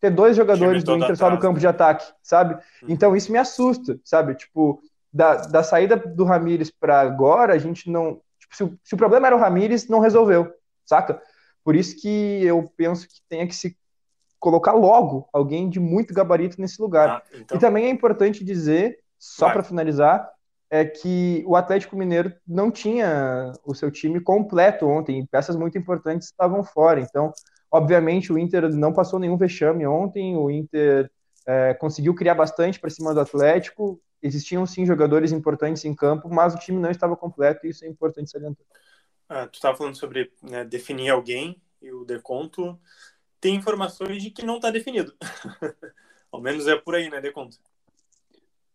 ter 0.00 0.10
dois 0.10 0.36
jogadores 0.36 0.84
do 0.84 0.96
Inter 0.96 1.16
só 1.16 1.30
no 1.30 1.38
campo 1.38 1.58
de 1.58 1.66
ataque, 1.66 2.06
sabe? 2.22 2.54
Uhum. 2.54 2.88
Então 2.88 3.16
isso 3.16 3.32
me 3.32 3.38
assusta, 3.38 3.98
sabe? 4.04 4.34
Tipo, 4.34 4.80
da, 5.12 5.36
da 5.36 5.62
saída 5.62 5.96
do 5.96 6.24
Ramires 6.24 6.70
para 6.70 7.00
agora, 7.00 7.54
a 7.54 7.58
gente 7.58 7.90
não. 7.90 8.20
Tipo, 8.38 8.56
se, 8.56 8.64
o, 8.64 8.78
se, 8.84 8.94
o 8.94 8.98
problema 8.98 9.26
era 9.26 9.36
o 9.36 9.38
Ramires, 9.38 9.88
não 9.88 10.00
resolveu, 10.00 10.52
saca? 10.84 11.20
Por 11.64 11.74
isso 11.74 12.00
que 12.00 12.44
eu 12.44 12.70
penso 12.76 13.06
que 13.08 13.20
tenha 13.28 13.46
que 13.46 13.54
se 13.54 13.76
colocar 14.38 14.72
logo 14.72 15.28
alguém 15.32 15.68
de 15.68 15.80
muito 15.80 16.14
gabarito 16.14 16.60
nesse 16.60 16.80
lugar. 16.80 17.08
Ah, 17.08 17.22
então... 17.34 17.56
E 17.56 17.60
também 17.60 17.86
é 17.86 17.90
importante 17.90 18.44
dizer, 18.44 18.98
só 19.18 19.50
para 19.50 19.64
finalizar, 19.64 20.30
é 20.70 20.84
que 20.84 21.42
o 21.46 21.56
Atlético 21.56 21.96
Mineiro 21.96 22.32
não 22.46 22.70
tinha 22.70 23.52
o 23.64 23.74
seu 23.74 23.90
time 23.90 24.20
completo 24.20 24.86
ontem, 24.86 25.26
peças 25.26 25.56
muito 25.56 25.76
importantes 25.78 26.28
estavam 26.28 26.62
fora. 26.62 27.00
Então, 27.00 27.32
obviamente, 27.70 28.32
o 28.32 28.38
Inter 28.38 28.68
não 28.74 28.92
passou 28.92 29.18
nenhum 29.18 29.36
vexame 29.36 29.86
ontem, 29.86 30.36
o 30.36 30.50
Inter 30.50 31.10
é, 31.46 31.74
conseguiu 31.74 32.14
criar 32.14 32.34
bastante 32.34 32.78
para 32.78 32.90
cima 32.90 33.14
do 33.14 33.20
Atlético. 33.20 34.00
Existiam 34.22 34.66
sim 34.66 34.84
jogadores 34.84 35.32
importantes 35.32 35.84
em 35.84 35.94
campo, 35.94 36.28
mas 36.28 36.54
o 36.54 36.58
time 36.58 36.80
não 36.80 36.90
estava 36.90 37.16
completo 37.16 37.66
e 37.66 37.70
isso 37.70 37.84
é 37.84 37.88
importante 37.88 38.30
salientar. 38.30 38.66
Ah, 39.28 39.46
tu 39.46 39.54
estava 39.54 39.76
falando 39.76 39.96
sobre 39.96 40.32
né, 40.42 40.64
definir 40.64 41.10
alguém 41.10 41.60
e 41.80 41.92
o 41.92 42.04
Deconto 42.04 42.78
tem 43.40 43.54
informações 43.54 44.22
de 44.22 44.30
que 44.30 44.44
não 44.44 44.56
está 44.56 44.70
definido. 44.70 45.14
Ao 46.32 46.40
menos 46.40 46.66
é 46.66 46.76
por 46.76 46.94
aí, 46.94 47.08
né, 47.08 47.20
Deconto? 47.20 47.58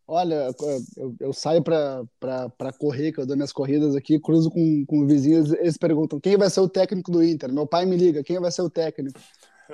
Olha, 0.05 0.53
eu, 0.97 1.15
eu 1.19 1.33
saio 1.33 1.63
para 1.63 2.73
correr, 2.77 3.13
que 3.13 3.19
eu 3.19 3.25
dou 3.25 3.37
minhas 3.37 3.53
corridas 3.53 3.95
aqui, 3.95 4.19
cruzo 4.19 4.49
com, 4.49 4.85
com 4.85 5.07
vizinhos, 5.07 5.53
eles 5.53 5.77
perguntam 5.77 6.19
quem 6.19 6.37
vai 6.37 6.49
ser 6.49 6.59
o 6.59 6.67
técnico 6.67 7.09
do 7.09 7.23
Inter. 7.23 7.51
Meu 7.51 7.65
pai 7.65 7.85
me 7.85 7.95
liga, 7.95 8.23
quem 8.23 8.39
vai 8.39 8.51
ser 8.51 8.63
o 8.63 8.69
técnico? 8.69 9.19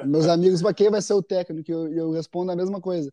Meus 0.06 0.28
amigos, 0.28 0.62
mas 0.62 0.74
quem 0.74 0.90
vai 0.90 1.02
ser 1.02 1.14
o 1.14 1.24
técnico? 1.24 1.70
E 1.70 1.74
eu, 1.74 1.94
eu 1.94 2.12
respondo 2.12 2.52
a 2.52 2.56
mesma 2.56 2.80
coisa. 2.80 3.12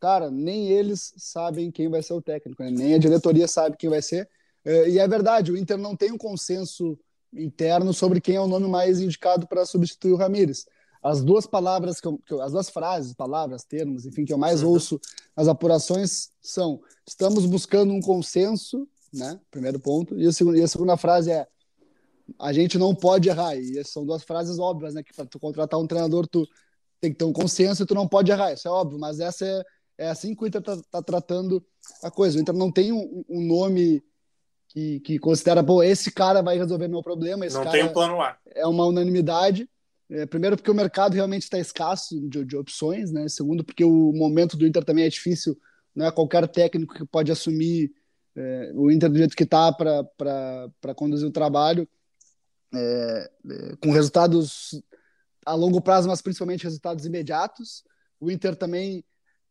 Cara, 0.00 0.30
nem 0.30 0.68
eles 0.68 1.12
sabem 1.18 1.70
quem 1.70 1.88
vai 1.88 2.02
ser 2.02 2.14
o 2.14 2.22
técnico, 2.22 2.62
né? 2.62 2.70
nem 2.70 2.94
a 2.94 2.98
diretoria 2.98 3.46
sabe 3.46 3.76
quem 3.76 3.90
vai 3.90 4.00
ser. 4.00 4.28
É, 4.64 4.88
e 4.88 4.98
é 4.98 5.06
verdade, 5.06 5.52
o 5.52 5.56
Inter 5.56 5.76
não 5.76 5.94
tem 5.94 6.10
um 6.12 6.18
consenso 6.18 6.98
interno 7.32 7.92
sobre 7.92 8.20
quem 8.22 8.36
é 8.36 8.40
o 8.40 8.46
nome 8.46 8.68
mais 8.68 9.00
indicado 9.00 9.46
para 9.46 9.66
substituir 9.66 10.12
o 10.12 10.16
Ramires 10.16 10.64
as 11.02 11.22
duas 11.22 11.46
palavras 11.46 12.00
que, 12.00 12.08
eu, 12.08 12.18
que 12.18 12.32
eu, 12.32 12.42
as 12.42 12.52
duas 12.52 12.68
frases, 12.68 13.14
palavras, 13.14 13.64
termos, 13.64 14.04
enfim, 14.04 14.24
que 14.24 14.32
eu 14.32 14.38
mais 14.38 14.62
uhum. 14.62 14.70
ouço 14.70 15.00
nas 15.36 15.48
apurações 15.48 16.30
são: 16.40 16.80
estamos 17.06 17.46
buscando 17.46 17.92
um 17.92 18.00
consenso, 18.00 18.86
né? 19.12 19.38
Primeiro 19.50 19.78
ponto. 19.78 20.18
E 20.18 20.26
a 20.26 20.32
segunda, 20.32 20.58
e 20.58 20.62
a 20.62 20.68
segunda 20.68 20.96
frase 20.96 21.30
é: 21.30 21.46
a 22.38 22.52
gente 22.52 22.78
não 22.78 22.94
pode 22.94 23.28
errar. 23.28 23.56
E 23.56 23.82
são 23.84 24.04
duas 24.04 24.22
frases 24.22 24.58
óbvias, 24.58 24.94
né? 24.94 25.02
Que 25.02 25.14
para 25.14 25.26
tu 25.26 25.38
contratar 25.38 25.78
um 25.78 25.86
treinador, 25.86 26.26
tu 26.26 26.46
tem 27.00 27.12
que 27.12 27.18
ter 27.18 27.24
um 27.24 27.32
consenso 27.32 27.82
e 27.82 27.86
tu 27.86 27.94
não 27.94 28.08
pode 28.08 28.30
errar. 28.30 28.52
Isso 28.52 28.66
é 28.66 28.70
óbvio, 28.70 28.98
mas 28.98 29.20
essa 29.20 29.46
é, 29.46 29.64
é 29.98 30.08
assim 30.08 30.34
que 30.34 30.42
o 30.42 30.46
Inter 30.46 30.60
está 30.60 30.76
tá 30.90 31.02
tratando 31.02 31.64
a 32.02 32.10
coisa. 32.10 32.38
O 32.38 32.40
Inter 32.40 32.54
não 32.54 32.72
tem 32.72 32.92
um, 32.92 33.24
um 33.28 33.40
nome 33.46 34.02
que, 34.68 35.00
que, 35.00 35.18
considera, 35.18 35.62
pô, 35.64 35.82
esse 35.82 36.10
cara 36.10 36.42
vai 36.42 36.58
resolver 36.58 36.88
meu 36.88 37.02
problema. 37.02 37.46
Esse 37.46 37.56
não 37.56 37.64
cara 37.64 37.76
tem 37.78 37.84
um 37.84 37.92
plano 37.92 38.20
A. 38.20 38.36
É 38.54 38.66
uma 38.66 38.84
unanimidade. 38.84 39.68
É, 40.10 40.24
primeiro, 40.24 40.56
porque 40.56 40.70
o 40.70 40.74
mercado 40.74 41.14
realmente 41.14 41.42
está 41.42 41.58
escasso 41.58 42.18
de, 42.28 42.44
de, 42.44 42.56
opções, 42.56 43.12
né? 43.12 43.28
Segundo, 43.28 43.62
porque 43.62 43.84
o 43.84 44.12
momento 44.12 44.56
do 44.56 44.66
Inter 44.66 44.84
também 44.84 45.04
é 45.04 45.08
difícil. 45.08 45.58
Não 45.94 46.06
é 46.06 46.10
qualquer 46.10 46.48
técnico 46.48 46.94
que 46.94 47.04
pode 47.04 47.30
assumir 47.30 47.92
é, 48.34 48.72
o 48.74 48.90
Inter 48.90 49.10
do 49.10 49.18
jeito 49.18 49.36
que 49.36 49.44
está 49.44 49.70
para 49.72 50.94
conduzir 50.94 51.28
o 51.28 51.32
trabalho, 51.32 51.86
é, 52.74 53.30
é, 53.50 53.76
com 53.82 53.90
resultados 53.90 54.80
a 55.44 55.54
longo 55.54 55.80
prazo, 55.80 56.08
mas 56.08 56.22
principalmente 56.22 56.64
resultados 56.64 57.04
imediatos. 57.04 57.82
O 58.20 58.30
Inter 58.30 58.56
também 58.56 59.04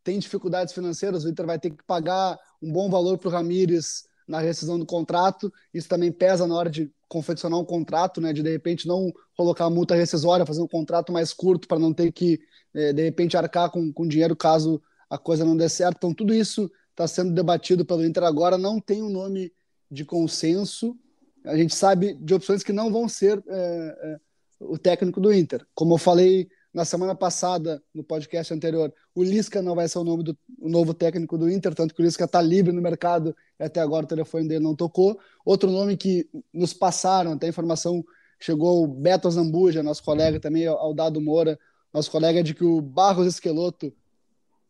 tem 0.04 0.18
dificuldades 0.18 0.74
financeiras, 0.74 1.26
o 1.26 1.30
Inter 1.30 1.46
vai 1.46 1.60
ter 1.60 1.72
que 1.72 1.84
pagar 1.84 2.38
um 2.62 2.72
bom 2.72 2.90
valor 2.90 3.18
para 3.18 3.28
o 3.30 3.32
Ramires 3.32 4.06
na 4.28 4.40
rescisão 4.40 4.80
do 4.80 4.86
contrato. 4.86 5.52
Isso 5.74 5.88
também 5.88 6.12
pesa 6.12 6.48
na 6.48 6.56
hora 6.56 6.70
de 6.70 6.92
confeccionar 7.08 7.60
um 7.60 7.66
contrato, 7.66 8.20
né? 8.22 8.34
De 8.34 8.44
de 8.44 8.52
repente 8.52 8.88
não 8.88 9.12
colocar 9.36 9.70
multa 9.70 9.96
rescisória, 9.96 10.46
fazer 10.46 10.62
um 10.62 10.68
contrato 10.68 11.12
mais 11.12 11.34
curto 11.34 11.68
para 11.68 11.80
não 11.80 11.94
ter 11.94 12.12
que 12.12 12.40
é, 12.74 12.94
de 12.94 13.04
repente 13.04 13.38
arcar 13.38 13.70
com, 13.70 13.92
com 13.92 14.08
dinheiro 14.08 14.36
caso 14.36 14.82
a 15.10 15.18
coisa 15.18 15.46
não 15.46 15.56
dê 15.56 15.70
certo. 15.70 15.98
Então 15.98 16.14
tudo 16.14 16.34
isso 16.34 16.70
está 16.92 17.08
sendo 17.08 17.34
debatido 17.34 17.86
pelo 17.86 18.06
Inter 18.06 18.24
agora. 18.24 18.58
Não 18.58 18.80
tem 18.80 19.02
um 19.02 19.10
nome 19.10 19.54
de 19.90 20.04
consenso. 20.04 20.98
A 21.46 21.56
gente 21.56 21.74
sabe 21.74 22.14
de 22.16 22.34
opções 22.34 22.64
que 22.64 22.74
não 22.74 22.92
vão 22.92 23.08
ser 23.08 23.42
é, 23.48 23.98
é, 24.02 24.20
o 24.60 24.78
técnico 24.78 25.22
do 25.22 25.34
Inter. 25.34 25.66
Como 25.74 25.94
eu 25.94 25.98
falei 25.98 26.50
na 26.74 26.86
semana 26.86 27.16
passada, 27.16 27.82
no 27.94 28.04
podcast 28.04 28.54
anterior, 28.54 28.94
o 29.16 29.24
Lisca 29.24 29.62
não 29.62 29.74
vai 29.74 29.88
ser 29.88 30.00
o 30.00 30.04
nome 30.04 30.24
do 30.24 30.38
o 30.60 30.70
novo 30.70 30.94
técnico 30.94 31.38
do 31.38 31.50
Inter, 31.50 31.74
tanto 31.74 31.94
que 31.94 32.02
o 32.02 32.06
Lisca 32.06 32.26
está 32.26 32.42
livre 32.42 32.72
no 32.72 32.82
mercado 32.82 33.36
e 33.60 33.64
até 33.64 33.80
agora 33.80 34.06
o 34.06 34.08
telefone 34.08 34.48
dele 34.48 34.64
não 34.64 34.76
tocou. 34.76 35.20
Outro 35.46 35.72
nome 35.72 35.96
que 35.96 36.30
nos 36.54 36.74
passaram, 36.74 37.34
até 37.34 37.46
a 37.48 37.50
informação 37.50 38.04
chegou 38.40 38.84
o 38.84 38.88
Beto 38.88 39.30
Zambuja, 39.30 39.82
nosso 39.82 40.04
colega 40.04 40.40
também, 40.40 40.68
ao 40.68 40.94
Dado 40.94 41.22
Moura, 41.22 41.58
nosso 41.94 42.12
colega, 42.12 42.44
de 42.44 42.54
que 42.54 42.64
o 42.64 42.82
Barros 42.82 43.28
Esqueloto, 43.28 43.94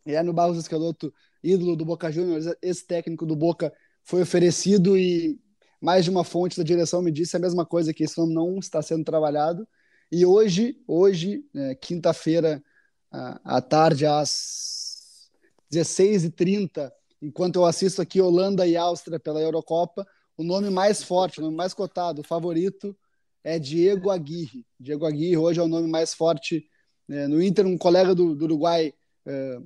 é 0.06 0.22
no 0.24 0.34
Barros 0.34 0.58
Esqueloto, 0.58 1.14
ídolo 1.44 1.76
do 1.76 1.86
Boca 1.86 2.12
Juniors, 2.12 2.46
esse 2.62 2.86
técnico 2.86 3.26
do 3.26 3.36
Boca 3.36 3.74
foi 4.04 4.22
oferecido 4.22 4.98
e 4.98 5.40
mais 5.82 6.06
de 6.06 6.10
uma 6.10 6.24
fonte 6.24 6.58
da 6.58 6.64
direção 6.64 7.02
me 7.02 7.12
disse 7.12 7.36
a 7.36 7.40
mesma 7.40 7.66
coisa, 7.66 7.94
que 7.94 8.04
esse 8.04 8.18
nome 8.18 8.34
não 8.34 8.58
está 8.58 8.82
sendo 8.82 9.04
trabalhado. 9.04 9.68
E 10.12 10.26
hoje, 10.26 10.82
hoje, 10.88 11.44
é, 11.54 11.76
quinta-feira, 11.76 12.64
à 13.12 13.62
tarde, 13.62 14.06
às 14.06 15.30
16h30, 15.72 16.92
enquanto 17.22 17.58
eu 17.58 17.66
assisto 17.66 18.02
aqui 18.02 18.22
Holanda 18.22 18.66
e 18.66 18.78
Áustria 18.78 19.20
pela 19.20 19.42
Eurocopa, 19.42 20.08
o 20.38 20.44
nome 20.44 20.70
mais 20.70 21.04
forte, 21.04 21.40
o 21.40 21.44
nome 21.44 21.58
mais 21.58 21.74
cotado, 21.74 22.22
o 22.22 22.24
favorito, 22.24 22.96
é 23.44 23.58
Diego 23.58 24.10
Aguirre. 24.10 24.66
Diego 24.80 25.06
Aguirre 25.06 25.38
hoje 25.38 25.60
é 25.60 25.64
o 25.64 25.68
nome 25.68 25.90
mais 25.90 26.14
forte 26.14 26.70
é, 27.10 27.28
no 27.28 27.42
Inter. 27.42 27.66
Um 27.66 27.78
colega 27.78 28.14
do, 28.14 28.36
do 28.36 28.46
Uruguai, 28.46 28.94
é, 29.26 29.60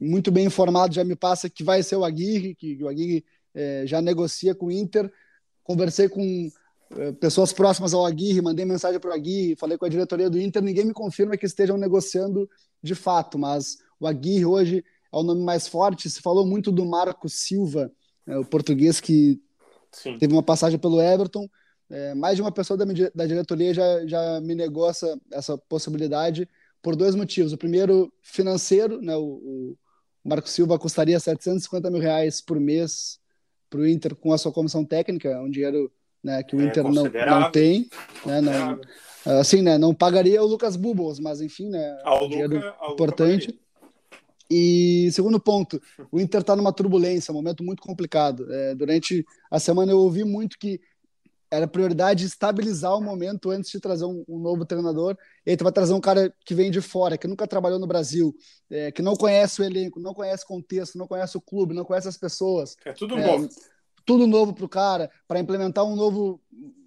muito 0.00 0.32
bem 0.32 0.46
informado, 0.46 0.94
já 0.94 1.04
me 1.04 1.14
passa 1.14 1.50
que 1.50 1.62
vai 1.62 1.82
ser 1.82 1.96
o 1.96 2.04
Aguirre, 2.04 2.54
que 2.54 2.82
o 2.82 2.88
Aguirre 2.88 3.24
é, 3.54 3.84
já 3.86 4.00
negocia 4.00 4.54
com 4.54 4.66
o 4.66 4.72
Inter. 4.72 5.12
Conversei 5.62 6.08
com 6.08 6.50
pessoas 7.20 7.52
próximas 7.52 7.94
ao 7.94 8.04
Aguirre, 8.04 8.40
mandei 8.40 8.64
mensagem 8.64 8.98
para 8.98 9.10
o 9.10 9.14
Aguirre, 9.14 9.56
falei 9.56 9.78
com 9.78 9.84
a 9.84 9.88
diretoria 9.88 10.28
do 10.28 10.40
Inter, 10.40 10.62
ninguém 10.62 10.84
me 10.84 10.92
confirma 10.92 11.36
que 11.36 11.46
estejam 11.46 11.76
negociando 11.76 12.48
de 12.82 12.94
fato, 12.94 13.38
mas 13.38 13.78
o 13.98 14.06
Aguirre 14.06 14.44
hoje 14.44 14.84
é 15.12 15.16
o 15.16 15.22
nome 15.22 15.42
mais 15.42 15.68
forte. 15.68 16.10
Se 16.10 16.20
falou 16.20 16.46
muito 16.46 16.72
do 16.72 16.84
Marco 16.84 17.28
Silva, 17.28 17.92
é, 18.26 18.36
o 18.38 18.44
português 18.44 19.00
que 19.00 19.40
Sim. 19.92 20.18
teve 20.18 20.32
uma 20.32 20.42
passagem 20.42 20.78
pelo 20.78 21.00
Everton. 21.00 21.48
É, 21.88 22.14
mais 22.14 22.36
de 22.36 22.42
uma 22.42 22.52
pessoa 22.52 22.76
da, 22.76 22.84
da 23.14 23.26
diretoria 23.26 23.74
já, 23.74 24.06
já 24.06 24.40
me 24.40 24.54
negou 24.54 24.88
essa, 24.88 25.20
essa 25.32 25.58
possibilidade 25.58 26.48
por 26.80 26.94
dois 26.94 27.14
motivos. 27.14 27.52
O 27.52 27.58
primeiro, 27.58 28.12
financeiro, 28.22 29.00
né? 29.02 29.16
o, 29.16 29.22
o 29.22 29.78
Marco 30.24 30.48
Silva 30.48 30.78
custaria 30.78 31.18
750 31.18 31.90
mil 31.90 32.00
reais 32.00 32.40
por 32.40 32.60
mês 32.60 33.18
para 33.68 33.80
o 33.80 33.86
Inter 33.86 34.14
com 34.14 34.32
a 34.32 34.38
sua 34.38 34.52
comissão 34.52 34.84
técnica, 34.84 35.28
é 35.28 35.40
um 35.40 35.50
dinheiro 35.50 35.92
né, 36.22 36.42
que 36.42 36.54
o 36.54 36.60
é 36.60 36.64
Inter 36.64 36.84
não, 36.84 37.04
não 37.04 37.50
tem, 37.50 37.88
né, 38.24 38.40
não, 38.40 38.80
assim, 39.40 39.62
né, 39.62 39.78
não 39.78 39.94
pagaria 39.94 40.42
o 40.42 40.46
Lucas 40.46 40.76
Bubbles, 40.76 41.18
mas 41.18 41.40
enfim, 41.40 41.68
né, 41.68 41.98
ao 42.04 42.28
dinheiro 42.28 42.56
Luca, 42.56 42.74
importante. 42.92 43.58
E 44.52 45.08
segundo 45.12 45.38
ponto, 45.38 45.80
o 46.10 46.18
Inter 46.18 46.40
está 46.40 46.56
numa 46.56 46.72
turbulência, 46.72 47.30
um 47.30 47.36
momento 47.36 47.62
muito 47.62 47.80
complicado. 47.80 48.52
É, 48.52 48.74
durante 48.74 49.24
a 49.48 49.60
semana 49.60 49.92
eu 49.92 49.98
ouvi 49.98 50.24
muito 50.24 50.58
que 50.58 50.80
era 51.48 51.68
prioridade 51.68 52.24
estabilizar 52.24 52.96
o 52.96 53.02
momento 53.02 53.50
antes 53.50 53.70
de 53.70 53.80
trazer 53.80 54.04
um, 54.04 54.24
um, 54.28 54.38
novo 54.38 54.64
treinador. 54.64 55.16
E 55.46 55.50
aí 55.50 55.56
tu 55.56 55.64
vai 55.64 55.72
trazer 55.72 55.92
um 55.92 56.00
cara 56.00 56.32
que 56.44 56.54
vem 56.54 56.70
de 56.70 56.80
fora, 56.80 57.16
que 57.16 57.28
nunca 57.28 57.46
trabalhou 57.46 57.78
no 57.78 57.86
Brasil, 57.86 58.34
é, 58.68 58.90
que 58.90 59.02
não 59.02 59.14
conhece 59.14 59.60
o 59.60 59.64
elenco, 59.64 60.00
não 60.00 60.14
conhece 60.14 60.44
o 60.44 60.48
contexto, 60.48 60.98
não 60.98 61.06
conhece 61.06 61.36
o 61.36 61.40
clube, 61.40 61.74
não 61.74 61.84
conhece 61.84 62.08
as 62.08 62.16
pessoas. 62.16 62.76
É 62.84 62.92
tudo 62.92 63.18
é, 63.18 63.26
novo 63.26 63.48
tudo 64.10 64.26
novo 64.26 64.52
para 64.52 64.64
o 64.64 64.68
cara, 64.68 65.08
para 65.28 65.38
implementar 65.38 65.84
um 65.84 65.94
novo 65.94 66.40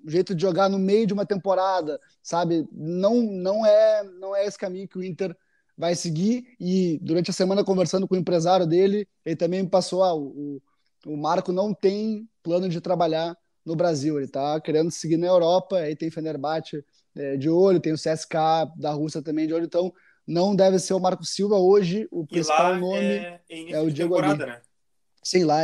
jeito 0.06 0.36
de 0.36 0.42
jogar 0.42 0.68
no 0.68 0.78
meio 0.78 1.08
de 1.08 1.14
uma 1.14 1.26
temporada, 1.26 1.98
sabe? 2.22 2.68
Não, 2.70 3.22
não 3.22 3.66
é, 3.66 4.04
não 4.20 4.36
é 4.36 4.46
esse 4.46 4.58
caminho 4.58 4.90
que 4.90 4.98
o 4.98 5.04
Inter 5.04 5.34
vai 5.78 5.96
seguir. 5.96 6.44
E 6.60 7.00
durante 7.02 7.30
a 7.30 7.34
semana 7.34 7.64
conversando 7.64 8.10
com 8.10 8.16
o 8.16 8.18
empresário 8.18 8.68
dele, 8.68 9.08
ele 9.26 9.38
também 9.38 9.64
me 9.64 9.70
passou, 9.70 10.04
ah, 10.04 10.14
o, 10.14 10.62
o 11.06 11.16
Marco 11.16 11.54
não 11.54 11.74
tem 11.74 12.28
plano 12.44 12.68
de 12.68 12.82
trabalhar 12.82 13.38
no 13.66 13.74
Brasil, 13.74 14.18
ele 14.18 14.26
está 14.26 14.60
querendo 14.60 14.92
seguir 14.92 15.16
na 15.16 15.28
Europa, 15.28 15.78
aí 15.78 15.96
tem 15.96 16.12
Fenerbahçe 16.12 16.84
é, 17.16 17.38
de 17.38 17.50
olho, 17.50 17.80
tem 17.80 17.94
o 17.94 17.98
CSK 17.98 18.36
da 18.76 18.92
Rússia 18.92 19.22
também 19.22 19.48
de 19.48 19.54
olho, 19.54 19.64
então 19.64 19.94
não 20.28 20.54
deve 20.54 20.78
ser 20.78 20.94
o 20.94 21.00
Marco 21.00 21.24
Silva 21.24 21.56
hoje, 21.56 22.06
o 22.12 22.28
principal 22.28 22.76
nome 22.76 22.98
é, 23.00 23.42
é 23.50 23.80
o 23.80 23.90
Diego 23.90 24.18
Aguirre. 24.18 24.46
Né? 24.46 24.62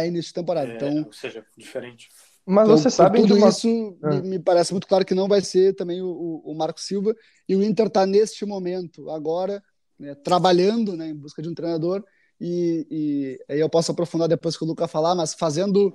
Início 0.08 0.30
de 0.30 0.34
temporada. 0.34 0.72
É, 0.72 0.76
então, 0.76 1.04
ou 1.06 1.14
seja, 1.14 1.46
diferente. 1.58 2.10
Mas 2.46 2.66
então, 2.66 2.78
você 2.78 2.90
sabe 2.90 3.22
tudo 3.22 3.36
uma... 3.36 3.50
isso 3.50 3.98
é. 4.04 4.22
me, 4.22 4.40
parece 4.40 4.72
muito 4.72 4.88
claro 4.88 5.06
que 5.06 5.14
não 5.14 5.28
vai 5.28 5.42
ser 5.42 5.76
também 5.76 6.02
o, 6.02 6.42
o 6.44 6.56
Marco 6.56 6.82
Silva 6.82 7.16
e 7.48 7.56
o 7.56 7.64
Inter 7.64 7.88
está 7.88 8.08
neste 8.08 8.44
momento 8.44 9.10
agora 9.12 9.64
né, 10.00 10.16
trabalhando 10.16 10.96
né, 10.96 11.10
em 11.10 11.16
busca 11.16 11.44
de 11.44 11.50
um 11.50 11.54
treinador 11.54 12.04
e, 12.42 12.88
e 12.90 13.54
aí 13.54 13.60
eu 13.60 13.70
posso 13.70 13.92
aprofundar 13.92 14.28
depois 14.28 14.58
que 14.58 14.64
o 14.64 14.68
Luca 14.68 14.88
falar, 14.88 15.14
mas 15.14 15.36
fazendo 15.36 15.94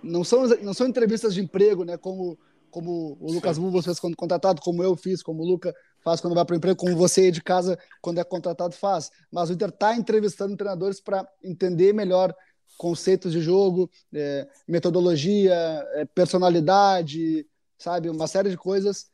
não 0.00 0.22
são 0.22 0.46
não 0.62 0.72
são 0.72 0.86
entrevistas 0.86 1.34
de 1.34 1.40
emprego, 1.40 1.84
né, 1.84 1.96
como 1.96 2.38
como 2.70 3.16
o 3.18 3.32
Lucas 3.32 3.58
Bubos 3.58 3.84
fez 3.84 3.98
quando 3.98 4.14
contratado, 4.14 4.60
como 4.60 4.82
eu 4.82 4.94
fiz, 4.94 5.22
como 5.22 5.42
o 5.42 5.46
Luca 5.46 5.74
faz 6.04 6.20
quando 6.20 6.34
vai 6.34 6.44
para 6.44 6.54
o 6.54 6.56
emprego, 6.56 6.76
como 6.76 6.94
você 6.96 7.30
de 7.30 7.42
casa 7.42 7.78
quando 8.00 8.18
é 8.18 8.24
contratado 8.24 8.74
faz. 8.74 9.10
Mas 9.32 9.50
o 9.50 9.54
Inter 9.54 9.70
está 9.70 9.96
entrevistando 9.96 10.56
treinadores 10.56 11.00
para 11.00 11.26
entender 11.42 11.92
melhor 11.92 12.34
conceitos 12.78 13.32
de 13.32 13.40
jogo, 13.40 13.90
é, 14.14 14.48
metodologia, 14.66 15.54
é, 15.94 16.04
personalidade, 16.06 17.46
sabe? 17.76 18.08
Uma 18.08 18.26
série 18.26 18.48
de 18.48 18.56
coisas 18.56 19.10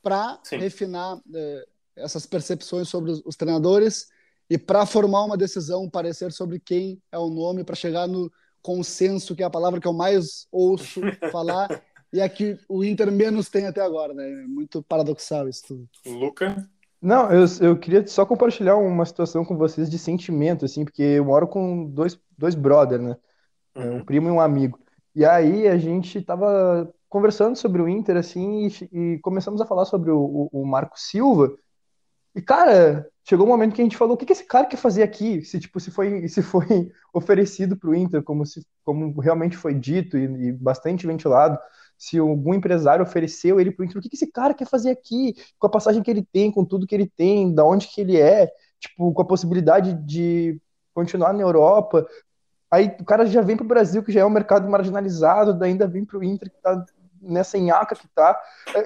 para 0.00 0.40
refinar 0.52 1.20
é, 1.34 1.66
essas 1.96 2.24
percepções 2.24 2.88
sobre 2.88 3.10
os, 3.10 3.20
os 3.26 3.36
treinadores 3.36 4.08
e 4.48 4.56
para 4.56 4.86
formar 4.86 5.24
uma 5.24 5.36
decisão, 5.36 5.82
um 5.82 5.90
parecer 5.90 6.32
sobre 6.32 6.58
quem 6.58 7.02
é 7.12 7.18
o 7.18 7.28
nome, 7.28 7.64
para 7.64 7.74
chegar 7.74 8.06
no 8.06 8.32
consenso, 8.62 9.34
que 9.36 9.42
é 9.42 9.46
a 9.46 9.50
palavra 9.50 9.80
que 9.80 9.86
eu 9.86 9.92
mais 9.92 10.46
ouço 10.50 11.00
falar 11.30 11.82
e 12.12 12.20
é 12.20 12.28
que 12.28 12.58
o 12.68 12.82
Inter 12.84 13.12
menos 13.12 13.48
tem 13.48 13.66
até 13.66 13.82
agora, 13.82 14.14
né? 14.14 14.30
É 14.30 14.46
muito 14.46 14.82
paradoxal 14.82 15.48
isso 15.48 15.64
tudo. 15.66 15.88
Luca? 16.06 16.66
Não, 17.00 17.30
eu, 17.30 17.44
eu 17.60 17.78
queria 17.78 18.04
só 18.06 18.26
compartilhar 18.26 18.76
uma 18.76 19.04
situação 19.04 19.44
com 19.44 19.56
vocês 19.56 19.88
de 19.88 19.98
sentimento, 19.98 20.64
assim, 20.64 20.84
porque 20.84 21.02
eu 21.02 21.24
moro 21.24 21.46
com 21.46 21.86
dois, 21.86 22.18
dois 22.36 22.54
brothers, 22.54 23.02
né? 23.02 23.16
É, 23.74 23.80
um 23.80 23.92
uhum. 23.98 24.04
primo 24.04 24.28
e 24.28 24.32
um 24.32 24.40
amigo. 24.40 24.80
E 25.14 25.24
aí 25.24 25.68
a 25.68 25.78
gente 25.78 26.20
tava 26.20 26.92
conversando 27.08 27.56
sobre 27.56 27.80
o 27.80 27.88
Inter, 27.88 28.16
assim, 28.16 28.66
e, 28.66 29.14
e 29.14 29.18
começamos 29.20 29.60
a 29.60 29.66
falar 29.66 29.84
sobre 29.84 30.10
o, 30.10 30.18
o, 30.18 30.62
o, 30.62 30.66
Marco 30.66 30.98
Silva. 30.98 31.56
E, 32.34 32.42
cara, 32.42 33.08
chegou 33.24 33.46
um 33.46 33.48
momento 33.48 33.74
que 33.74 33.80
a 33.80 33.84
gente 33.84 33.96
falou, 33.96 34.14
o 34.14 34.16
que, 34.16 34.26
que 34.26 34.32
esse 34.32 34.44
cara 34.44 34.66
quer 34.66 34.76
fazer 34.76 35.02
aqui? 35.02 35.42
Se, 35.42 35.58
tipo, 35.58 35.80
se 35.80 35.90
foi, 35.90 36.28
se 36.28 36.42
foi 36.42 36.92
oferecido 37.12 37.76
para 37.76 37.90
o 37.90 37.94
Inter, 37.94 38.22
como, 38.22 38.44
se, 38.44 38.64
como 38.84 39.18
realmente 39.20 39.56
foi 39.56 39.74
dito 39.74 40.18
e, 40.18 40.24
e 40.48 40.52
bastante 40.52 41.06
ventilado, 41.06 41.58
se 41.98 42.16
algum 42.18 42.54
empresário 42.54 43.02
ofereceu 43.02 43.58
ele 43.60 43.72
para 43.72 43.82
o 43.82 43.84
Inter, 43.84 43.98
o 43.98 44.00
que, 44.00 44.08
esse 44.12 44.30
cara 44.30 44.54
quer 44.54 44.66
fazer 44.66 44.90
aqui, 44.90 45.34
com 45.58 45.66
a 45.66 45.70
passagem 45.70 46.02
que 46.02 46.10
ele 46.10 46.26
tem, 46.32 46.50
com 46.50 46.64
tudo 46.64 46.86
que 46.86 46.94
ele 46.94 47.10
tem, 47.14 47.52
da 47.52 47.64
onde 47.64 47.88
que 47.88 48.00
ele 48.00 48.16
é, 48.16 48.48
tipo, 48.78 49.12
com 49.12 49.22
a 49.22 49.26
possibilidade 49.26 49.94
de 49.94 50.60
continuar 50.94 51.32
na 51.32 51.42
Europa. 51.42 52.06
Aí 52.70 52.94
o 53.00 53.04
cara 53.04 53.26
já 53.26 53.42
vem 53.42 53.56
para 53.56 53.64
o 53.64 53.68
Brasil, 53.68 54.02
que 54.02 54.12
já 54.12 54.20
é 54.20 54.24
um 54.24 54.30
mercado 54.30 54.70
marginalizado, 54.70 55.62
ainda 55.64 55.88
vem 55.88 56.04
para 56.04 56.18
o 56.18 56.24
Inter, 56.24 56.50
que 56.50 56.56
está 56.56 56.86
nessa 57.20 57.58
enhaca 57.58 57.96
que 57.96 58.06
tá. 58.14 58.40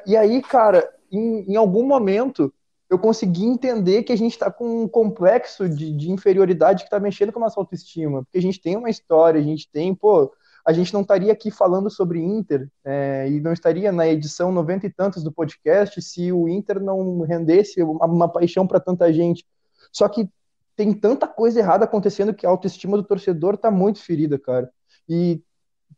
E 0.07 0.17
aí, 0.17 0.41
cara, 0.41 0.89
em, 1.11 1.53
em 1.53 1.57
algum 1.57 1.87
momento, 1.87 2.53
eu 2.89 2.99
consegui 2.99 3.45
entender 3.45 4.05
que 4.05 4.13
a 4.13 4.17
gente 4.17 4.33
está 4.33 4.51
com 4.51 4.85
um 4.85 4.89
complexo 4.89 5.69
de, 5.69 5.93
de 5.93 6.11
inferioridade 6.11 6.85
que 6.85 6.89
está 6.89 7.01
mexendo 7.01 7.33
com 7.33 7.41
a 7.41 7.43
nossa 7.43 7.61
autoestima, 7.61 8.23
porque 8.23 8.39
a 8.39 8.43
gente 8.43 8.61
tem 8.61 8.77
uma 8.77 8.91
história, 8.91 9.41
a 9.41 9.45
gente 9.45 9.69
tem, 9.71 9.95
pô, 9.95 10.33
a 10.65 10.73
gente 10.73 10.93
não 10.93 11.01
estaria 11.01 11.33
aqui 11.33 11.51
falando 11.51 11.91
sobre 11.91 12.21
Inter 12.21 12.69
é, 12.85 13.29
e 13.29 13.41
não 13.41 13.53
estaria 13.53 13.91
na 13.91 14.07
edição 14.07 14.53
noventa 14.53 14.87
e 14.87 14.91
tantos 14.91 15.23
do 15.23 15.33
podcast 15.33 16.01
se 16.01 16.33
o 16.33 16.49
Inter 16.49 16.81
não 16.81 17.23
rendesse 17.23 17.83
uma, 17.83 18.07
uma 18.07 18.29
paixão 18.29 18.67
para 18.67 18.79
tanta 18.81 19.13
gente. 19.13 19.45
Só 19.93 20.09
que 20.09 20.29
tem 20.77 20.93
tanta 20.93 21.27
coisa 21.27 21.59
errada 21.59 21.85
acontecendo 21.85 22.33
que 22.33 22.47
a 22.47 22.51
autoestima 22.51 22.97
do 22.97 23.03
torcedor 23.03 23.55
está 23.55 23.71
muito 23.71 24.01
ferida, 24.03 24.39
cara. 24.39 24.71
E 25.09 25.43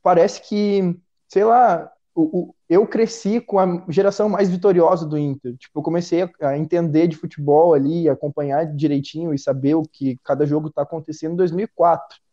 parece 0.03 0.43
que, 0.49 0.99
sei 1.29 1.45
lá, 1.45 1.91
o, 2.15 2.23
o, 2.23 2.55
eu 2.69 2.87
cresci 2.87 3.41
com 3.41 3.59
a 3.59 3.85
geração 3.89 4.29
mais 4.29 4.49
vitoriosa 4.49 5.07
do 5.07 5.19
Inter. 5.19 5.57
Tipo, 5.57 5.79
eu 5.79 5.83
comecei 5.83 6.23
a, 6.23 6.31
a 6.41 6.59
entender 6.59 7.07
de 7.07 7.17
futebol 7.17 7.75
ali, 7.75 8.09
acompanhar 8.09 8.65
direitinho 8.67 9.35
e 9.35 9.39
saber 9.39 9.75
o 9.75 9.83
que 9.83 10.19
cada 10.25 10.47
jogo 10.47 10.69
está 10.69 10.83
acontecendo 10.83 11.33
em 11.33 11.37
2004. 11.37 12.24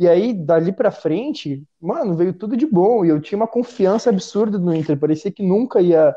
E 0.00 0.08
aí, 0.08 0.32
dali 0.32 0.72
para 0.72 0.90
frente, 0.90 1.62
mano, 1.78 2.16
veio 2.16 2.32
tudo 2.32 2.56
de 2.56 2.64
bom. 2.64 3.04
E 3.04 3.10
eu 3.10 3.20
tinha 3.20 3.36
uma 3.36 3.46
confiança 3.46 4.08
absurda 4.08 4.58
no 4.58 4.74
Inter. 4.74 4.98
Parecia 4.98 5.30
que 5.30 5.42
nunca 5.42 5.78
ia, 5.82 6.16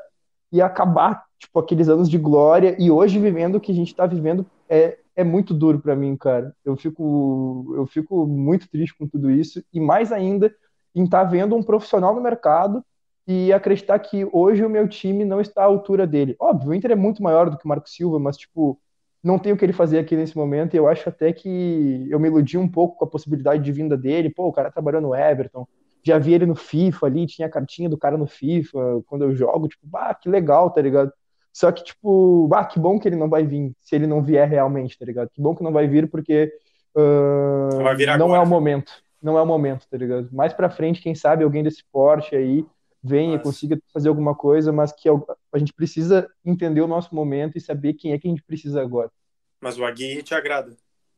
ia 0.54 0.66
acabar, 0.66 1.25
tipo, 1.38 1.60
aqueles 1.60 1.90
anos 1.90 2.10
de 2.10 2.18
glória. 2.18 2.78
E 2.80 2.90
hoje, 2.90 3.20
vivendo 3.20 3.56
o 3.56 3.60
que 3.60 3.74
a 3.74 3.75
gente 3.75 3.90
está 3.90 4.06
vivendo, 4.06 4.46
é, 4.70 5.00
é 5.18 5.24
muito 5.25 5.54
duro 5.54 5.82
para 5.82 5.98
mim, 5.98 6.16
cara. 6.16 6.56
Eu 6.63 6.78
fico, 6.78 7.74
eu 7.75 7.86
fico 7.86 8.25
muito 8.25 8.70
triste 8.70 8.98
com 8.98 9.06
tudo 9.06 9.30
isso. 9.30 9.62
E 9.74 9.82
mais 9.82 10.13
ainda, 10.13 10.56
em 10.96 11.04
estar 11.04 11.25
tá 11.25 11.30
vendo 11.30 11.54
um 11.54 11.62
profissional 11.62 12.16
no 12.16 12.22
mercado 12.22 12.82
e 13.28 13.52
acreditar 13.52 14.00
que 14.00 14.25
hoje 14.32 14.63
o 14.63 14.70
meu 14.70 14.88
time 14.88 15.25
não 15.25 15.42
está 15.42 15.63
à 15.63 15.66
altura 15.66 16.08
dele. 16.08 16.38
Óbvio, 16.40 16.70
o 16.70 16.74
Inter 16.74 16.92
é 16.92 16.96
muito 16.96 17.22
maior 17.22 17.50
do 17.50 17.58
que 17.58 17.66
o 17.66 17.68
Marco 17.68 17.90
Silva, 17.90 18.18
mas, 18.18 18.38
tipo, 18.38 18.80
não 19.24 19.39
tem 19.39 19.53
o 19.53 19.58
que 19.58 19.63
ele 19.63 19.74
fazer 19.74 20.00
aqui 20.00 20.15
nesse 20.15 20.36
momento. 20.36 20.74
E 20.74 20.77
eu 20.77 20.88
acho 20.88 21.08
até 21.08 21.32
que 21.32 22.08
eu 22.10 22.20
me 22.20 22.27
iludi 22.27 22.58
um 22.58 22.68
pouco 22.68 22.98
com 22.98 23.06
a 23.06 23.10
possibilidade 23.10 23.63
de 23.63 23.72
vinda 23.72 23.98
dele. 23.98 24.30
Pô, 24.30 24.48
o 24.48 24.53
cara 24.53 24.70
trabalhou 24.70 25.01
no 25.01 25.15
Everton, 25.15 25.65
já 26.03 26.20
vi 26.20 26.34
ele 26.34 26.46
no 26.46 26.56
FIFA 26.56 27.08
ali, 27.08 27.25
tinha 27.25 27.48
a 27.48 27.51
cartinha 27.51 27.88
do 27.88 27.98
cara 27.98 28.18
no 28.18 28.27
FIFA. 28.27 29.01
Quando 29.08 29.24
eu 29.24 29.34
jogo, 29.34 29.70
tipo, 29.70 29.88
bah, 29.88 30.13
que 30.13 30.27
legal, 30.27 30.70
tá 30.70 30.82
ligado? 30.82 31.12
Só 31.53 31.72
que, 31.72 31.84
tipo, 31.84 32.48
bah, 32.48 32.65
que 32.65 32.80
bom 32.80 33.00
que 33.00 33.08
ele 33.08 33.15
não 33.15 33.30
vai 33.30 33.46
vir, 33.46 33.72
se 33.80 33.96
ele 33.96 34.08
não 34.08 34.22
vier 34.22 34.50
realmente, 34.50 34.98
tá 34.98 35.06
ligado? 35.06 35.30
Que 35.30 35.42
bom 35.42 35.56
que 35.56 35.63
não 35.63 35.72
vai 35.72 35.88
vir, 35.88 36.10
porque 36.10 36.51
uh, 36.96 37.77
não, 37.77 37.84
vai 37.84 38.18
não 38.18 38.36
é 38.36 38.39
o 38.39 38.48
momento. 38.48 38.92
Não 39.22 39.38
é 39.38 39.42
o 39.42 39.46
momento, 39.46 39.88
tá 39.89 39.96
ligado? 39.96 40.27
Mais 40.34 40.51
pra 40.51 40.70
frente, 40.70 41.01
quem 41.01 41.15
sabe, 41.15 41.46
alguém 41.46 41.63
desse 41.63 41.84
porte 41.92 42.36
aí 42.36 42.65
venha, 43.03 43.36
e 43.36 43.39
consiga 43.39 43.77
fazer 43.93 44.07
alguma 44.07 44.33
coisa, 44.33 44.72
mas 44.72 44.91
que 44.93 45.10
a 45.10 45.57
gente 45.57 45.74
precisa 45.74 46.29
entender 46.45 46.81
o 46.81 46.88
nosso 46.88 47.13
momento 47.13 47.57
e 47.57 47.62
saber 47.62 47.93
quem 47.95 48.13
é 48.13 48.19
que 48.19 48.27
a 48.27 48.31
gente 48.31 48.43
precisa 48.43 48.81
agora. 48.81 49.12
Mas 49.60 49.77
o 49.77 49.83
Aguirre 49.83 50.24
te 50.24 50.33
agrada? 50.33 50.75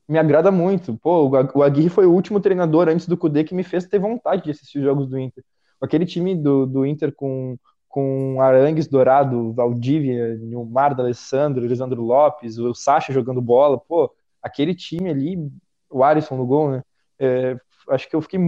Me 0.07 0.17
agrada 0.17 0.51
muito. 0.51 0.97
Pô, 0.97 1.29
o 1.53 1.63
Aguirre 1.63 1.89
foi 1.89 2.05
o 2.05 2.11
último 2.11 2.39
treinador 2.39 2.89
antes 2.89 3.07
do 3.07 3.17
Cudê 3.17 3.43
que 3.43 3.55
me 3.55 3.63
fez 3.63 3.85
ter 3.85 3.99
vontade 3.99 4.43
de 4.43 4.51
assistir 4.51 4.79
os 4.79 4.83
jogos 4.85 5.07
do 5.07 5.17
Inter. 5.17 5.43
Aquele 5.79 6.05
time 6.05 6.35
do, 6.35 6.65
do 6.65 6.85
Inter 6.85 7.13
com, 7.13 7.57
com 7.87 8.41
Arangues 8.41 8.87
Dourado, 8.87 9.53
Valdívia, 9.53 10.35
Nilmar, 10.37 10.99
Alessandro, 10.99 11.65
Lisandro 11.65 12.01
Lopes, 12.01 12.57
o 12.57 12.73
Sacha 12.73 13.13
jogando 13.13 13.41
bola, 13.41 13.79
pô, 13.79 14.11
aquele 14.41 14.73
time 14.73 15.09
ali, 15.09 15.51
o 15.89 16.03
Alisson 16.03 16.35
no 16.35 16.45
gol, 16.45 16.71
né? 16.71 16.83
É, 17.17 17.57
acho 17.89 18.09
que 18.09 18.15
eu 18.15 18.21
fiquei 18.21 18.39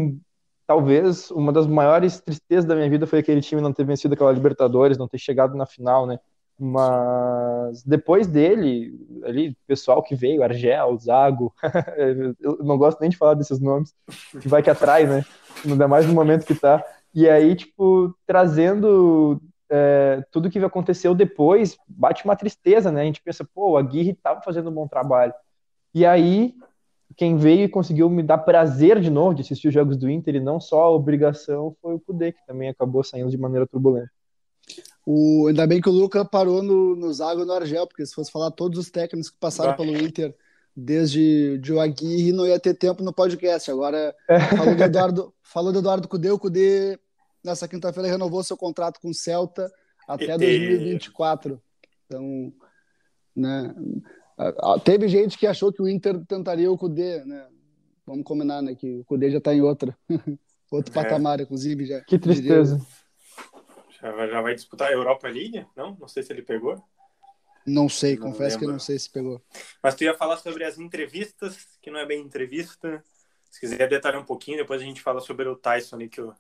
talvez 0.68 1.32
uma 1.32 1.54
das 1.54 1.66
maiores 1.66 2.20
tristezas 2.20 2.66
da 2.66 2.76
minha 2.76 2.90
vida 2.90 3.08
foi 3.08 3.20
aquele 3.20 3.42
time 3.42 3.62
não 3.62 3.72
ter 3.72 3.86
vencido 3.86 4.14
aquela 4.14 4.34
Libertadores, 4.34 4.98
não 4.98 5.08
ter 5.08 5.18
chegado 5.18 5.56
na 5.56 5.66
final, 5.66 6.06
né? 6.06 6.20
Mas 6.60 7.84
depois 7.84 8.28
dele, 8.28 8.94
ali, 9.24 9.56
pessoal 9.66 10.04
que 10.04 10.16
veio, 10.16 10.44
Argel, 10.44 10.98
Zago, 10.98 11.54
eu 12.40 12.58
não 12.64 12.78
gosto 12.78 13.00
nem 13.00 13.10
de 13.10 13.18
falar 13.18 13.36
desses 13.36 13.60
nomes, 13.60 13.94
que 14.42 14.48
vai 14.48 14.62
que 14.62 14.70
atrai, 14.70 15.06
né? 15.06 15.24
Ainda 15.66 15.88
mais 15.88 16.06
no 16.06 16.14
momento 16.14 16.46
que 16.46 16.56
tá. 16.56 16.84
E 17.14 17.30
aí, 17.30 17.56
tipo, 17.56 18.14
trazendo 18.26 19.40
é, 19.70 20.24
tudo 20.32 20.50
que 20.50 20.60
aconteceu 20.60 21.14
depois, 21.14 21.78
bate 21.88 22.26
uma 22.26 22.36
tristeza, 22.36 22.92
né? 22.92 23.02
A 23.02 23.06
gente 23.06 23.22
pensa, 23.22 23.48
pô, 23.54 23.72
o 23.72 23.78
Aguirre 23.78 24.14
tava 24.14 24.42
fazendo 24.42 24.70
um 24.70 24.74
bom 24.74 24.88
trabalho. 24.88 25.34
E 25.94 26.06
aí, 26.06 26.56
quem 27.16 27.38
veio 27.38 27.64
e 27.64 27.70
conseguiu 27.70 28.10
me 28.10 28.22
dar 28.22 28.40
prazer 28.40 29.00
de 29.00 29.10
novo 29.10 29.36
de 29.36 29.42
assistir 29.42 29.70
os 29.70 29.74
jogos 29.74 29.98
do 29.98 30.10
Inter 30.10 30.36
e 30.36 30.40
não 30.40 30.60
só 30.60 30.84
a 30.84 30.92
obrigação 30.92 31.76
foi 31.82 31.96
o 31.96 32.00
Kudê, 32.00 32.32
que 32.32 32.46
também 32.46 32.70
acabou 32.70 33.04
saindo 33.04 33.30
de 33.30 33.38
maneira 33.38 33.66
turbulenta. 33.66 34.12
O, 35.06 35.48
ainda 35.48 35.66
bem 35.66 35.80
que 35.80 35.88
o 35.88 35.94
Luca 35.94 36.26
parou 36.26 36.62
no, 36.62 36.96
no 36.96 37.14
Zago 37.14 37.42
e 37.42 37.46
no 37.46 37.54
Argel, 37.54 37.88
porque 37.88 38.06
se 38.06 38.14
fosse 38.14 38.32
falar 38.32 38.52
todos 38.52 38.78
os 38.78 38.92
técnicos 38.92 39.30
que 39.30 39.38
passaram 39.40 39.72
bah. 39.72 39.78
pelo 39.78 39.96
Inter 39.98 40.36
desde 40.76 41.60
o 41.72 41.80
Aguirre, 41.80 42.32
não 42.32 42.46
ia 42.46 42.60
ter 42.60 42.76
tempo 42.76 43.02
no 43.02 43.14
podcast. 43.14 43.72
Agora, 43.72 44.14
é. 44.30 44.40
falou 44.40 44.76
do 44.76 44.84
Eduardo, 44.84 45.34
falou 45.42 45.72
do 45.72 45.80
Eduardo 45.80 46.08
Cudê, 46.08 46.30
o 46.30 46.38
Cudê 46.38 47.00
nessa 47.44 47.68
quinta-feira 47.68 48.10
renovou 48.10 48.44
seu 48.44 48.58
contrato 48.58 49.00
com 49.00 49.10
o 49.10 49.14
Celta 49.14 49.72
até 50.08 50.36
e 50.36 50.38
2024. 50.38 51.62
Então, 52.06 52.54
né, 53.36 53.74
Teve 54.84 55.08
gente 55.08 55.38
que 55.38 55.48
achou 55.48 55.72
que 55.72 55.82
o 55.82 55.88
Inter 55.88 56.24
tentaria 56.26 56.72
o 56.72 56.78
Cudê, 56.78 57.24
né? 57.26 57.48
Vamos 58.06 58.24
combinar, 58.24 58.62
né? 58.62 58.76
Que 58.76 59.00
o 59.00 59.06
Cudê 59.06 59.32
já 59.32 59.40
está 59.40 59.54
em 59.54 59.62
outra. 59.62 59.98
Outro 60.70 60.92
é. 60.92 61.04
patamar, 61.04 61.40
inclusive. 61.40 61.86
Já, 61.86 62.02
que 62.02 62.20
tristeza. 62.20 62.80
Já 64.02 64.12
vai, 64.12 64.30
já 64.30 64.42
vai 64.42 64.54
disputar 64.54 64.90
a 64.90 64.94
Europa 64.94 65.28
League? 65.28 65.66
Não? 65.76 65.98
Não 66.00 66.08
sei 66.08 66.24
se 66.24 66.32
ele 66.32 66.42
pegou. 66.42 66.82
Não 67.66 67.90
sei, 67.90 68.16
não 68.16 68.28
confesso 68.28 68.56
lembro. 68.56 68.68
que 68.68 68.72
não 68.74 68.80
sei 68.80 69.00
se 69.00 69.10
pegou. 69.10 69.42
Mas 69.84 69.96
tu 69.96 70.04
ia 70.04 70.14
falar 70.14 70.38
sobre 70.38 70.64
as 70.64 70.78
entrevistas, 70.78 71.68
que 71.82 71.92
não 71.92 72.00
é 72.00 72.06
bem 72.06 72.22
entrevista. 72.22 73.04
Se 73.50 73.60
quiser 73.60 73.90
detalhar 73.90 74.22
um 74.22 74.26
pouquinho, 74.26 74.58
depois 74.58 74.82
a 74.82 74.86
gente 74.86 75.02
fala 75.02 75.20
sobre 75.20 75.48
o 75.50 75.56
Tyson 75.56 75.98
que 76.08 76.22
o 76.22 76.34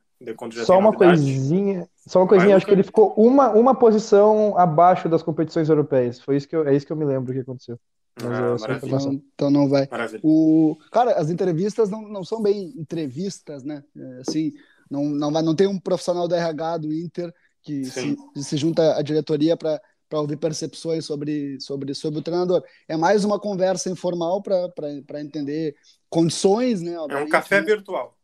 já 0.51 0.65
só 0.65 0.79
uma 0.79 0.91
novidade. 0.91 1.21
coisinha, 1.21 1.89
só 2.07 2.21
uma 2.21 2.27
coisinha, 2.27 2.55
acho 2.55 2.65
que 2.65 2.71
ele 2.71 2.83
ficou 2.83 3.13
uma, 3.17 3.49
uma 3.51 3.75
posição 3.75 4.57
abaixo 4.57 5.09
das 5.09 5.21
competições 5.21 5.69
europeias. 5.69 6.19
Foi 6.19 6.37
isso 6.37 6.47
que 6.47 6.55
eu, 6.55 6.67
é 6.67 6.75
isso 6.75 6.85
que 6.85 6.91
eu 6.91 6.97
me 6.97 7.05
lembro 7.05 7.33
que 7.33 7.39
aconteceu. 7.39 7.77
Ah, 8.23 8.55
então, 8.83 9.21
então, 9.33 9.51
não 9.51 9.69
vai. 9.69 9.87
O, 10.23 10.75
cara, 10.91 11.11
as 11.13 11.29
entrevistas 11.29 11.89
não, 11.89 12.01
não 12.01 12.23
são 12.23 12.41
bem 12.41 12.73
entrevistas, 12.75 13.63
né? 13.63 13.83
É, 13.95 14.21
assim, 14.27 14.53
não, 14.89 15.03
não, 15.03 15.31
vai, 15.31 15.43
não 15.43 15.55
tem 15.55 15.67
um 15.67 15.79
profissional 15.79 16.27
da 16.27 16.37
RH 16.37 16.77
do 16.79 16.93
Inter 16.93 17.31
que 17.61 17.85
se, 17.85 18.17
se, 18.35 18.57
junta 18.57 18.97
à 18.97 19.01
diretoria 19.01 19.55
para 19.55 19.79
ouvir 20.13 20.37
percepções 20.37 21.05
sobre, 21.05 21.59
sobre, 21.59 21.93
sobre 21.93 22.19
o 22.19 22.23
treinador. 22.23 22.63
É 22.87 22.97
mais 22.97 23.23
uma 23.23 23.39
conversa 23.39 23.89
informal 23.89 24.41
para 24.41 25.21
entender 25.21 25.75
condições, 26.09 26.81
né? 26.81 26.93
É 26.93 27.17
um 27.17 27.29
café 27.29 27.59
né? 27.59 27.67
virtual. 27.67 28.16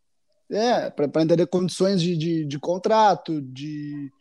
É, 0.49 0.89
para 0.89 1.23
entender 1.23 1.47
condições 1.47 2.01
de, 2.01 2.15
de, 2.15 2.45
de, 2.45 2.59
contrato, 2.59 3.41
de 3.41 4.11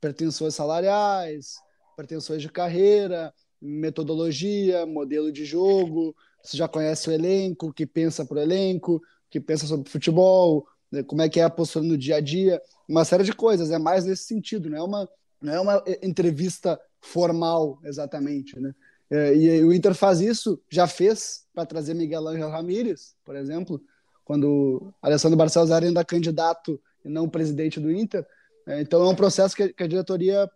pretensões 0.00 0.54
salariais, 0.54 1.56
pretensões 1.96 2.42
de 2.42 2.50
carreira, 2.50 3.32
metodologia, 3.60 4.84
modelo 4.84 5.32
de 5.32 5.44
jogo, 5.44 6.14
você 6.42 6.56
já 6.56 6.68
conhece 6.68 7.08
o 7.08 7.12
elenco, 7.12 7.72
que 7.72 7.86
pensa 7.86 8.24
para 8.24 8.38
o 8.38 8.40
elenco, 8.40 9.00
que 9.30 9.40
pensa 9.40 9.66
sobre 9.66 9.90
futebol, 9.90 10.66
né, 10.90 11.02
como 11.02 11.22
é 11.22 11.28
que 11.28 11.40
é 11.40 11.44
a 11.44 11.50
postura 11.50 11.84
no 11.84 11.96
dia 11.96 12.16
a 12.16 12.20
dia, 12.20 12.60
uma 12.88 13.04
série 13.04 13.24
de 13.24 13.32
coisas, 13.32 13.70
é 13.70 13.78
mais 13.78 14.04
nesse 14.04 14.24
sentido, 14.24 14.70
não 14.70 14.78
é 14.78 14.82
uma, 14.82 15.08
não 15.40 15.52
é 15.52 15.60
uma 15.60 15.84
entrevista 16.02 16.80
formal 17.00 17.78
exatamente, 17.84 18.58
né? 18.58 18.74
É, 19.10 19.34
e 19.34 19.64
o 19.64 19.72
Inter 19.72 19.94
faz 19.94 20.20
isso, 20.20 20.60
já 20.70 20.86
fez 20.86 21.46
para 21.54 21.64
trazer 21.64 21.94
Miguel 21.94 22.28
Ángel 22.28 22.50
Ramírez, 22.50 23.16
por 23.24 23.34
exemplo, 23.36 23.80
quando 24.28 24.92
Alessandro 25.00 25.38
Barcelos 25.38 25.70
era 25.70 25.86
ainda 25.86 26.04
candidato 26.04 26.78
e 27.02 27.08
não 27.08 27.30
presidente 27.30 27.80
do 27.80 27.90
Inter. 27.90 28.26
É, 28.66 28.82
então 28.82 29.00
é 29.00 29.08
um 29.08 29.14
processo 29.14 29.56
que, 29.56 29.74
a 29.82 29.86
diretoria 29.86 30.46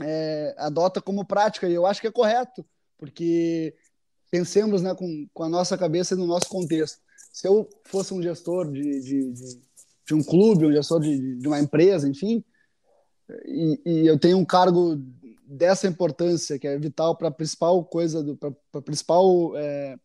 é, 0.00 0.54
adota 0.56 1.02
como 1.02 1.26
prática 1.26 1.68
e 1.68 1.74
eu 1.74 1.84
acho 1.84 2.00
que 2.00 2.06
é 2.06 2.12
correto, 2.12 2.64
porque 2.96 3.74
pensemos 4.30 4.80
né, 4.80 4.94
com, 4.94 5.26
com 5.34 5.42
a 5.42 5.48
nossa 5.48 5.76
cabeça 5.76 6.14
e 6.14 6.16
no 6.16 6.24
nosso 6.24 6.48
contexto. 6.48 7.00
Se 7.32 7.48
eu 7.48 7.68
fosse 7.84 8.14
um 8.14 8.22
gestor 8.22 8.70
de, 8.70 9.00
de, 9.00 9.32
de, 9.32 9.60
de 10.06 10.14
um 10.14 10.22
clube, 10.22 10.66
um 10.66 10.72
gestor 10.72 11.00
de, 11.00 11.36
de 11.36 11.48
uma 11.48 11.58
empresa, 11.58 12.08
enfim, 12.08 12.44
e, 13.44 13.80
e, 13.84 14.06
eu 14.06 14.16
tenho 14.16 14.38
um 14.38 14.44
cargo 14.44 14.96
dessa 15.44 15.88
importância, 15.88 16.60
que 16.60 16.68
é 16.68 16.78
vital 16.78 17.16
para 17.16 17.26
a 17.26 17.32
principal 17.32 17.84
coisa, 17.84 18.24
para 18.36 18.52
a 18.74 18.82
principal 18.82 19.56
é, 19.56 19.96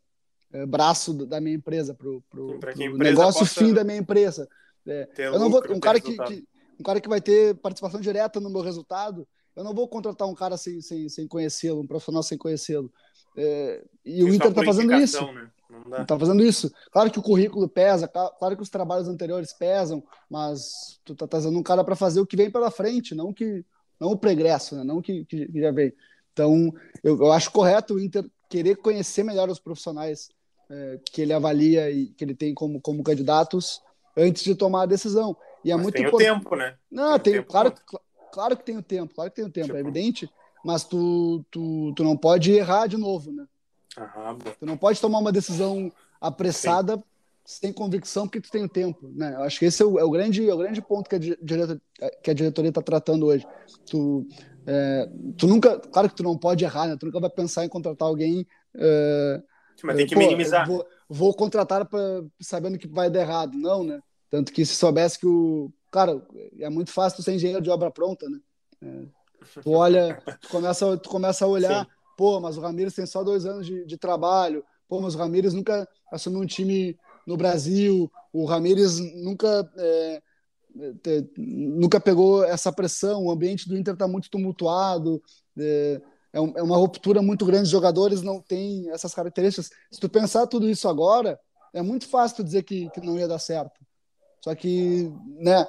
braço 0.67 1.13
da 1.25 1.41
minha 1.41 1.55
empresa, 1.55 1.93
para 1.93 2.09
o 2.09 2.97
negócio 2.97 3.45
fim 3.45 3.73
da 3.73 3.83
minha 3.83 3.97
empresa. 3.97 4.47
É, 4.85 5.07
eu 5.17 5.39
não 5.39 5.49
vou, 5.49 5.63
um 5.69 5.79
cara 5.79 5.99
que, 5.99 6.15
que, 6.15 6.45
um 6.79 6.83
cara 6.83 6.99
que 6.99 7.09
vai 7.09 7.21
ter 7.21 7.55
participação 7.55 7.99
direta 7.99 8.39
no 8.39 8.49
meu 8.49 8.61
resultado, 8.61 9.27
eu 9.55 9.63
não 9.63 9.73
vou 9.73 9.87
contratar 9.87 10.27
um 10.27 10.35
cara 10.35 10.57
sem, 10.57 10.81
sem, 10.81 11.07
sem 11.09 11.27
conhecê-lo, 11.27 11.81
um 11.81 11.87
profissional 11.87 12.23
sem 12.23 12.37
conhecê-lo. 12.37 12.91
É, 13.35 13.83
e 14.05 14.23
o 14.23 14.33
Inter 14.33 14.49
está 14.49 14.63
fazendo 14.63 14.93
isso. 14.95 15.25
Né? 15.31 16.01
Está 16.01 16.19
fazendo 16.19 16.43
isso. 16.43 16.71
Claro 16.91 17.09
que 17.09 17.19
o 17.19 17.23
currículo 17.23 17.67
pesa, 17.67 18.07
claro 18.07 18.55
que 18.55 18.61
os 18.61 18.69
trabalhos 18.69 19.07
anteriores 19.07 19.53
pesam, 19.53 20.03
mas 20.29 20.99
tu 21.03 21.13
está 21.13 21.27
trazendo 21.27 21.57
um 21.57 21.63
cara 21.63 21.83
para 21.83 21.95
fazer 21.95 22.19
o 22.19 22.27
que 22.27 22.37
vem 22.37 22.51
pela 22.51 22.69
frente, 22.69 23.15
não 23.15 23.33
que 23.33 23.65
não 23.99 24.09
o 24.09 24.17
pregresso, 24.17 24.75
né? 24.75 24.83
não 24.83 25.01
que, 25.01 25.25
que, 25.25 25.49
já 25.55 25.71
vem. 25.71 25.93
Então, 26.31 26.73
eu, 27.03 27.17
eu 27.17 27.31
acho 27.31 27.51
correto 27.51 27.95
o 27.95 27.99
Inter 27.99 28.29
querer 28.49 28.75
conhecer 28.77 29.23
melhor 29.23 29.49
os 29.49 29.59
profissionais 29.59 30.29
é, 30.73 30.99
que 31.11 31.21
ele 31.21 31.33
avalia 31.33 31.91
e 31.91 32.07
que 32.07 32.23
ele 32.23 32.33
tem 32.33 32.53
como, 32.53 32.81
como 32.81 33.03
candidatos 33.03 33.79
antes 34.17 34.43
de 34.43 34.55
tomar 34.55 34.83
a 34.83 34.87
decisão. 34.87 35.37
E 35.63 35.71
é 35.71 35.75
mas 35.75 35.83
muito 35.83 35.95
tem 35.95 36.07
o 36.07 36.17
tempo, 36.17 36.55
né? 36.55 36.75
Não, 36.91 37.19
tem, 37.19 37.33
tem 37.33 37.43
claro, 37.43 37.73
claro 38.31 38.57
que 38.57 38.63
tem 38.63 38.77
o 38.77 38.81
tempo, 38.81 39.13
claro 39.13 39.29
que 39.29 39.35
tem 39.35 39.45
o 39.45 39.51
tempo, 39.51 39.71
é 39.71 39.75
tipo... 39.75 39.77
é 39.77 39.81
evidente, 39.81 40.29
mas 40.65 40.83
tu, 40.83 41.45
tu, 41.51 41.93
tu 41.95 42.03
não 42.03 42.17
pode 42.17 42.51
errar 42.51 42.87
de 42.87 42.97
novo, 42.97 43.31
né? 43.31 43.45
Aham, 43.97 44.37
tu 44.59 44.65
não 44.65 44.75
pode 44.75 44.99
tomar 44.99 45.19
uma 45.19 45.31
decisão 45.31 45.91
apressada 46.19 46.95
Sim. 46.95 47.03
sem 47.45 47.73
convicção 47.73 48.25
porque 48.25 48.41
tu 48.41 48.49
tem 48.49 48.63
o 48.63 48.69
tempo, 48.69 49.11
né? 49.15 49.35
Eu 49.35 49.43
acho 49.43 49.59
que 49.59 49.65
esse 49.65 49.83
é 49.83 49.85
o, 49.85 49.99
é 49.99 50.03
o 50.03 50.09
grande, 50.09 50.49
é 50.49 50.53
o 50.53 50.57
grande 50.57 50.81
ponto 50.81 51.07
que 51.07 51.15
a, 51.15 51.19
diretoria, 51.19 51.81
que 52.23 52.31
a 52.31 52.33
diretoria 52.33 52.69
está 52.69 52.81
tratando 52.81 53.27
hoje. 53.27 53.45
Tu, 53.85 54.27
é, 54.65 55.07
tu 55.37 55.47
nunca, 55.47 55.79
claro 55.79 56.09
que 56.09 56.15
tu 56.15 56.23
não 56.23 56.35
pode 56.35 56.63
errar, 56.65 56.87
né? 56.87 56.97
Tu 56.99 57.05
nunca 57.05 57.19
vai 57.19 57.29
pensar 57.29 57.63
em 57.63 57.69
contratar 57.69 58.07
alguém. 58.07 58.47
É, 58.75 59.43
mas 59.83 59.97
tem 59.97 60.07
que 60.07 60.15
pô, 60.15 60.21
minimizar. 60.21 60.67
Vou, 60.67 60.85
vou, 61.09 61.33
contratar 61.33 61.85
pra, 61.85 62.23
sabendo 62.39 62.77
que 62.77 62.87
vai 62.87 63.09
dar 63.09 63.21
errado, 63.21 63.57
não, 63.57 63.83
né? 63.83 63.99
Tanto 64.29 64.51
que 64.51 64.65
se 64.65 64.75
soubesse 64.75 65.19
que 65.19 65.27
o. 65.27 65.71
Cara, 65.91 66.21
é 66.59 66.69
muito 66.69 66.91
fácil 66.91 67.17
tu 67.17 67.23
ser 67.23 67.33
engenheiro 67.33 67.61
de 67.61 67.69
obra 67.69 67.91
pronta, 67.91 68.27
né? 68.29 68.39
É, 68.81 69.61
tu 69.61 69.71
olha, 69.71 70.21
tu 70.41 70.49
começa, 70.49 70.97
tu 70.97 71.09
começa 71.09 71.45
a 71.45 71.47
olhar, 71.47 71.85
Sim. 71.85 71.91
pô, 72.17 72.39
mas 72.39 72.57
o 72.57 72.61
Ramires 72.61 72.95
tem 72.95 73.05
só 73.05 73.23
dois 73.23 73.45
anos 73.45 73.65
de, 73.65 73.85
de 73.85 73.97
trabalho, 73.97 74.63
pô, 74.87 74.99
mas 74.99 75.15
o 75.15 75.17
Ramires 75.17 75.53
nunca 75.53 75.87
assumiu 76.11 76.41
um 76.41 76.45
time 76.45 76.97
no 77.27 77.37
Brasil, 77.37 78.11
o 78.31 78.45
Ramires 78.45 78.99
nunca. 78.99 79.69
É, 79.77 80.21
nunca 81.37 81.99
pegou 81.99 82.43
essa 82.43 82.71
pressão, 82.71 83.25
o 83.25 83.31
ambiente 83.31 83.69
do 83.69 83.77
Inter 83.77 83.93
está 83.93 84.07
muito 84.07 84.27
tumultuado, 84.27 85.21
é, 85.55 86.01
é, 86.33 86.37
é, 86.37 86.63
uma 86.63 86.77
ruptura 86.77 87.21
muito 87.21 87.45
grande, 87.45 87.63
os 87.63 87.69
jogadores 87.69 88.21
não 88.21 88.41
têm 88.41 88.89
essas 88.89 89.13
características. 89.13 89.69
Se 89.91 89.99
tu 89.99 90.09
pensar 90.09 90.47
tudo 90.47 90.69
isso 90.69 90.89
agora, 90.89 91.39
é 91.73 91.81
muito 91.81 92.07
fácil 92.07 92.37
tu 92.37 92.43
dizer 92.43 92.63
que, 92.63 92.89
que 92.89 93.01
não 93.01 93.17
ia 93.17 93.27
dar 93.27 93.39
certo. 93.39 93.79
Só 94.41 94.53
que, 94.55 95.11
né, 95.39 95.65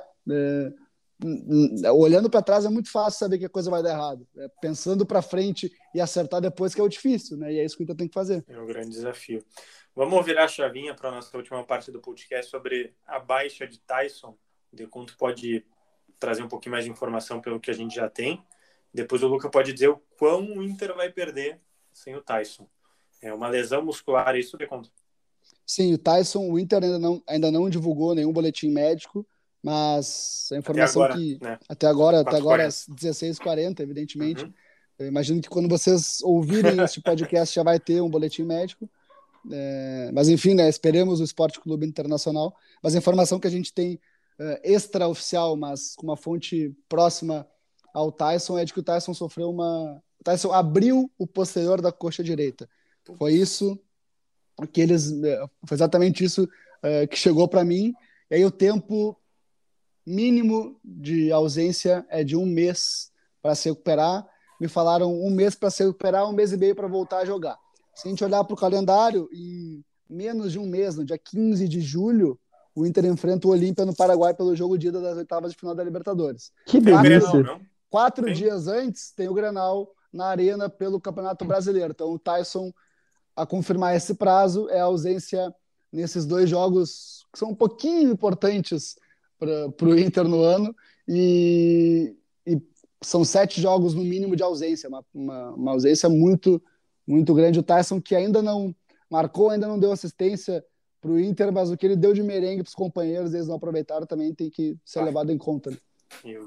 é, 1.82 1.92
olhando 1.92 2.28
para 2.28 2.42
trás 2.42 2.64
é 2.64 2.68
muito 2.68 2.90
fácil 2.90 3.18
saber 3.18 3.38
que 3.38 3.44
a 3.44 3.50
coisa 3.50 3.70
vai 3.70 3.82
dar 3.82 3.90
errado. 3.90 4.26
É, 4.36 4.48
pensando 4.60 5.06
para 5.06 5.22
frente 5.22 5.70
e 5.94 6.00
acertar 6.00 6.40
depois 6.40 6.74
que 6.74 6.80
é 6.80 6.84
o 6.84 6.88
difícil, 6.88 7.36
né? 7.36 7.52
E 7.52 7.58
é 7.60 7.64
isso 7.64 7.76
que 7.76 7.84
Inter 7.84 7.96
tem 7.96 8.08
que 8.08 8.14
fazer. 8.14 8.44
É 8.48 8.58
um 8.58 8.66
grande 8.66 8.90
desafio. 8.90 9.44
Vamos 9.94 10.24
virar 10.24 10.44
a 10.44 10.48
chavinha 10.48 10.94
para 10.94 11.10
a 11.10 11.12
nossa 11.12 11.36
última 11.36 11.62
parte 11.64 11.92
do 11.92 12.00
podcast 12.00 12.50
sobre 12.50 12.94
a 13.06 13.20
baixa 13.20 13.64
de 13.66 13.78
Tyson 13.78 14.36
o 14.74 14.76
Deconto 14.76 15.16
pode 15.16 15.64
trazer 16.18 16.42
um 16.42 16.48
pouquinho 16.48 16.72
mais 16.72 16.84
de 16.84 16.90
informação 16.90 17.40
pelo 17.40 17.60
que 17.60 17.70
a 17.70 17.74
gente 17.74 17.94
já 17.94 18.10
tem. 18.10 18.44
Depois 18.94 19.22
o 19.22 19.26
Luca 19.26 19.50
pode 19.50 19.72
dizer 19.72 19.88
o 19.88 20.00
quão 20.16 20.56
o 20.56 20.62
Inter 20.62 20.94
vai 20.94 21.10
perder 21.10 21.60
sem 21.92 22.14
o 22.14 22.22
Tyson. 22.22 22.68
É 23.20 23.34
uma 23.34 23.48
lesão 23.48 23.84
muscular, 23.84 24.36
é 24.36 24.38
isso, 24.38 24.56
Deconto? 24.56 24.90
Sim, 25.66 25.94
o 25.94 25.98
Tyson, 25.98 26.48
o 26.48 26.58
Inter 26.58 26.84
ainda 26.84 26.98
não, 26.98 27.22
ainda 27.26 27.50
não 27.50 27.68
divulgou 27.68 28.14
nenhum 28.14 28.32
boletim 28.32 28.70
médico, 28.70 29.26
mas 29.62 30.48
a 30.52 30.56
informação 30.58 31.02
até 31.02 31.14
agora, 31.14 31.24
que 31.24 31.38
né? 31.42 31.58
até 31.68 31.86
agora, 31.86 32.20
até 32.20 32.36
agora 32.36 32.66
às 32.66 32.86
16h40, 32.88 33.80
evidentemente. 33.80 34.44
Uhum. 34.44 34.52
Eu 34.98 35.06
imagino 35.06 35.40
que 35.40 35.48
quando 35.48 35.68
vocês 35.68 36.20
ouvirem 36.22 36.80
este 36.80 37.00
podcast 37.00 37.54
já 37.54 37.62
vai 37.62 37.80
ter 37.80 38.00
um 38.00 38.08
boletim 38.08 38.44
médico. 38.44 38.88
É, 39.50 40.10
mas 40.12 40.28
enfim, 40.28 40.54
né, 40.54 40.68
esperemos 40.68 41.20
o 41.20 41.24
Esporte 41.24 41.60
Clube 41.60 41.86
Internacional. 41.86 42.54
Mas 42.82 42.94
a 42.94 42.98
informação 42.98 43.40
que 43.40 43.46
a 43.46 43.50
gente 43.50 43.72
tem 43.72 43.94
uh, 44.38 44.60
extraoficial, 44.62 45.56
mas 45.56 45.94
com 45.96 46.06
uma 46.06 46.16
fonte 46.16 46.74
próxima 46.88 47.46
ao 47.94 48.10
Tyson, 48.10 48.58
é 48.58 48.64
de 48.64 48.74
que 48.74 48.80
o 48.80 48.82
Tyson 48.82 49.14
sofreu 49.14 49.48
uma. 49.48 50.02
O 50.20 50.24
Tyson 50.24 50.52
abriu 50.52 51.08
o 51.16 51.26
posterior 51.26 51.80
da 51.80 51.92
coxa 51.92 52.24
direita. 52.24 52.68
Foi 53.16 53.32
isso 53.32 53.78
que 54.72 54.80
eles. 54.80 55.12
Eh, 55.22 55.46
foi 55.64 55.76
exatamente 55.76 56.24
isso 56.24 56.42
uh, 56.44 57.08
que 57.08 57.16
chegou 57.16 57.46
para 57.46 57.64
mim. 57.64 57.94
E 58.30 58.34
aí 58.34 58.44
o 58.44 58.50
tempo 58.50 59.16
mínimo 60.04 60.78
de 60.84 61.30
ausência 61.30 62.04
é 62.10 62.24
de 62.24 62.36
um 62.36 62.44
mês 62.44 63.12
para 63.40 63.54
se 63.54 63.68
recuperar. 63.68 64.26
Me 64.60 64.66
falaram 64.66 65.12
um 65.12 65.30
mês 65.30 65.54
para 65.54 65.70
se 65.70 65.84
recuperar, 65.84 66.28
um 66.28 66.32
mês 66.32 66.52
e 66.52 66.56
meio 66.56 66.74
para 66.74 66.88
voltar 66.88 67.18
a 67.18 67.24
jogar. 67.24 67.56
Se 67.94 68.08
a 68.08 68.10
gente 68.10 68.24
olhar 68.24 68.42
para 68.42 68.54
o 68.54 68.58
calendário, 68.58 69.28
em 69.32 69.84
menos 70.10 70.52
de 70.52 70.58
um 70.58 70.66
mês, 70.66 70.96
no 70.96 71.04
dia 71.04 71.18
15 71.18 71.68
de 71.68 71.80
julho, 71.80 72.38
o 72.74 72.84
Inter 72.84 73.04
enfrenta 73.04 73.46
o 73.46 73.50
Olímpia 73.52 73.84
no 73.84 73.94
Paraguai 73.94 74.34
pelo 74.34 74.56
jogo 74.56 74.76
de 74.76 74.88
ida 74.88 75.00
das 75.00 75.16
oitavas 75.16 75.52
de 75.52 75.58
final 75.58 75.74
da 75.74 75.84
Libertadores. 75.84 76.50
Que 76.66 76.80
delícia! 76.80 77.20
Quatro, 77.20 77.60
quatro 77.94 78.34
dias 78.34 78.66
antes 78.66 79.12
tem 79.12 79.28
o 79.28 79.34
Grenal 79.34 79.88
na 80.12 80.26
Arena 80.26 80.68
pelo 80.68 81.00
Campeonato 81.00 81.44
Brasileiro. 81.44 81.92
Então 81.92 82.10
o 82.10 82.18
Tyson, 82.18 82.72
a 83.36 83.46
confirmar 83.46 83.94
esse 83.94 84.14
prazo, 84.14 84.68
é 84.68 84.80
a 84.80 84.84
ausência 84.86 85.54
nesses 85.92 86.26
dois 86.26 86.50
jogos 86.50 87.24
que 87.32 87.38
são 87.38 87.50
um 87.50 87.54
pouquinho 87.54 88.10
importantes 88.10 88.96
para 89.38 89.88
o 89.88 89.96
Inter 89.96 90.26
no 90.26 90.42
ano 90.42 90.74
e, 91.06 92.16
e, 92.44 92.60
são 93.00 93.24
sete 93.24 93.60
jogos 93.60 93.94
no 93.94 94.02
mínimo 94.02 94.34
de 94.34 94.42
ausência, 94.42 94.88
uma, 94.88 95.04
uma, 95.14 95.50
uma 95.50 95.70
ausência 95.70 96.08
muito, 96.08 96.60
muito 97.06 97.32
grande. 97.32 97.60
O 97.60 97.62
Tyson 97.62 98.00
que 98.00 98.16
ainda 98.16 98.42
não 98.42 98.74
marcou, 99.08 99.50
ainda 99.50 99.68
não 99.68 99.78
deu 99.78 99.92
assistência 99.92 100.64
para 101.00 101.12
o 101.12 101.20
Inter, 101.20 101.52
mas 101.52 101.70
o 101.70 101.76
que 101.76 101.86
ele 101.86 101.94
deu 101.94 102.12
de 102.12 102.24
merengue 102.24 102.64
para 102.64 102.70
os 102.70 102.74
companheiros, 102.74 103.32
eles 103.32 103.46
não 103.46 103.54
aproveitaram, 103.54 104.04
também 104.04 104.34
tem 104.34 104.50
que 104.50 104.76
ser 104.84 104.98
ah, 104.98 105.04
levado 105.04 105.30
em 105.30 105.38
conta. 105.38 105.70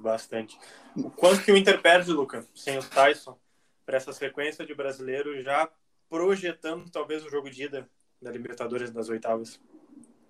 Bastante. 0.01 0.57
O 0.95 1.09
quanto 1.09 1.43
que 1.43 1.51
o 1.51 1.57
Inter 1.57 1.81
perde, 1.81 2.11
Luca, 2.11 2.45
sem 2.55 2.77
o 2.77 2.83
Tyson, 2.83 3.37
para 3.85 3.97
essa 3.97 4.11
sequência 4.11 4.65
de 4.65 4.73
brasileiro, 4.73 5.41
já 5.41 5.69
projetando 6.09 6.89
talvez 6.89 7.25
o 7.25 7.29
jogo 7.29 7.49
de 7.49 7.63
ida 7.63 7.87
da 8.21 8.31
Libertadores 8.31 8.91
das 8.91 9.09
oitavas? 9.09 9.59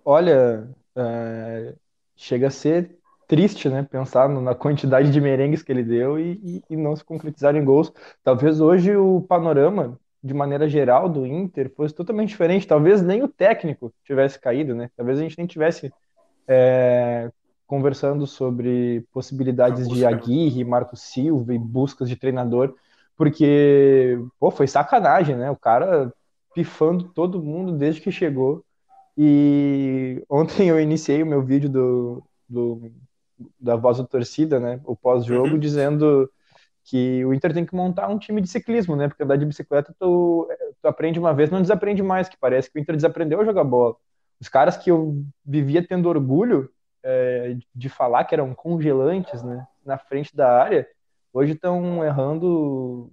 Olha, 0.04 0.68
é, 0.96 1.74
chega 2.16 2.48
a 2.48 2.50
ser 2.50 2.98
triste, 3.26 3.68
né? 3.68 3.86
Pensar 3.88 4.28
na 4.28 4.54
quantidade 4.54 5.10
de 5.10 5.20
merengues 5.20 5.62
que 5.62 5.70
ele 5.70 5.82
deu 5.82 6.18
e, 6.18 6.32
e, 6.42 6.62
e 6.70 6.76
não 6.76 6.96
se 6.96 7.04
concretizar 7.04 7.54
em 7.54 7.64
gols. 7.64 7.92
Talvez 8.24 8.60
hoje 8.60 8.96
o 8.96 9.20
panorama 9.20 9.98
de 10.22 10.34
maneira 10.34 10.68
geral 10.68 11.08
do 11.08 11.26
Inter 11.26 11.70
fosse 11.74 11.94
totalmente 11.94 12.30
diferente. 12.30 12.66
Talvez 12.66 13.02
nem 13.02 13.22
o 13.22 13.28
técnico 13.28 13.92
tivesse 14.02 14.38
caído, 14.38 14.74
né? 14.74 14.90
Talvez 14.96 15.18
a 15.18 15.22
gente 15.22 15.38
nem 15.38 15.46
tivesse 15.46 15.92
é, 16.46 17.30
conversando 17.68 18.26
sobre 18.26 19.06
possibilidades 19.12 19.86
de 19.86 20.04
Aguirre, 20.04 20.64
Marco 20.64 20.96
Silva 20.96 21.52
e 21.52 21.58
buscas 21.58 22.08
de 22.08 22.16
treinador, 22.16 22.74
porque 23.14 24.18
pô, 24.40 24.50
foi 24.50 24.66
sacanagem, 24.66 25.36
né? 25.36 25.50
O 25.50 25.56
cara 25.56 26.10
pifando 26.54 27.04
todo 27.10 27.42
mundo 27.42 27.72
desde 27.72 28.00
que 28.00 28.10
chegou. 28.10 28.64
E 29.16 30.24
ontem 30.30 30.68
eu 30.70 30.80
iniciei 30.80 31.22
o 31.22 31.26
meu 31.26 31.42
vídeo 31.42 31.68
do, 31.68 32.24
do 32.48 32.90
da 33.60 33.76
voz 33.76 33.98
da 33.98 34.04
torcida, 34.04 34.58
né? 34.58 34.80
O 34.84 34.96
pós-jogo, 34.96 35.50
uhum. 35.50 35.58
dizendo 35.58 36.28
que 36.84 37.22
o 37.26 37.34
Inter 37.34 37.52
tem 37.52 37.66
que 37.66 37.74
montar 37.74 38.08
um 38.08 38.18
time 38.18 38.40
de 38.40 38.48
ciclismo, 38.48 38.96
né? 38.96 39.08
Porque 39.08 39.22
andar 39.22 39.36
de 39.36 39.44
bicicleta 39.44 39.94
tu, 40.00 40.48
tu 40.80 40.88
aprende 40.88 41.18
uma 41.18 41.34
vez, 41.34 41.50
não 41.50 41.60
desaprende 41.60 42.02
mais, 42.02 42.30
que 42.30 42.36
parece 42.38 42.70
que 42.70 42.78
o 42.78 42.80
Inter 42.80 42.96
desaprendeu 42.96 43.42
a 43.42 43.44
jogar 43.44 43.64
bola. 43.64 43.94
Os 44.40 44.48
caras 44.48 44.76
que 44.78 44.90
eu 44.90 45.22
vivia 45.44 45.86
tendo 45.86 46.08
orgulho 46.08 46.70
é, 47.02 47.56
de 47.74 47.88
falar 47.88 48.24
que 48.24 48.34
eram 48.34 48.54
congelantes, 48.54 49.42
né? 49.42 49.66
Na 49.84 49.98
frente 49.98 50.34
da 50.36 50.60
área, 50.60 50.86
hoje 51.32 51.52
estão 51.52 52.04
errando 52.04 53.10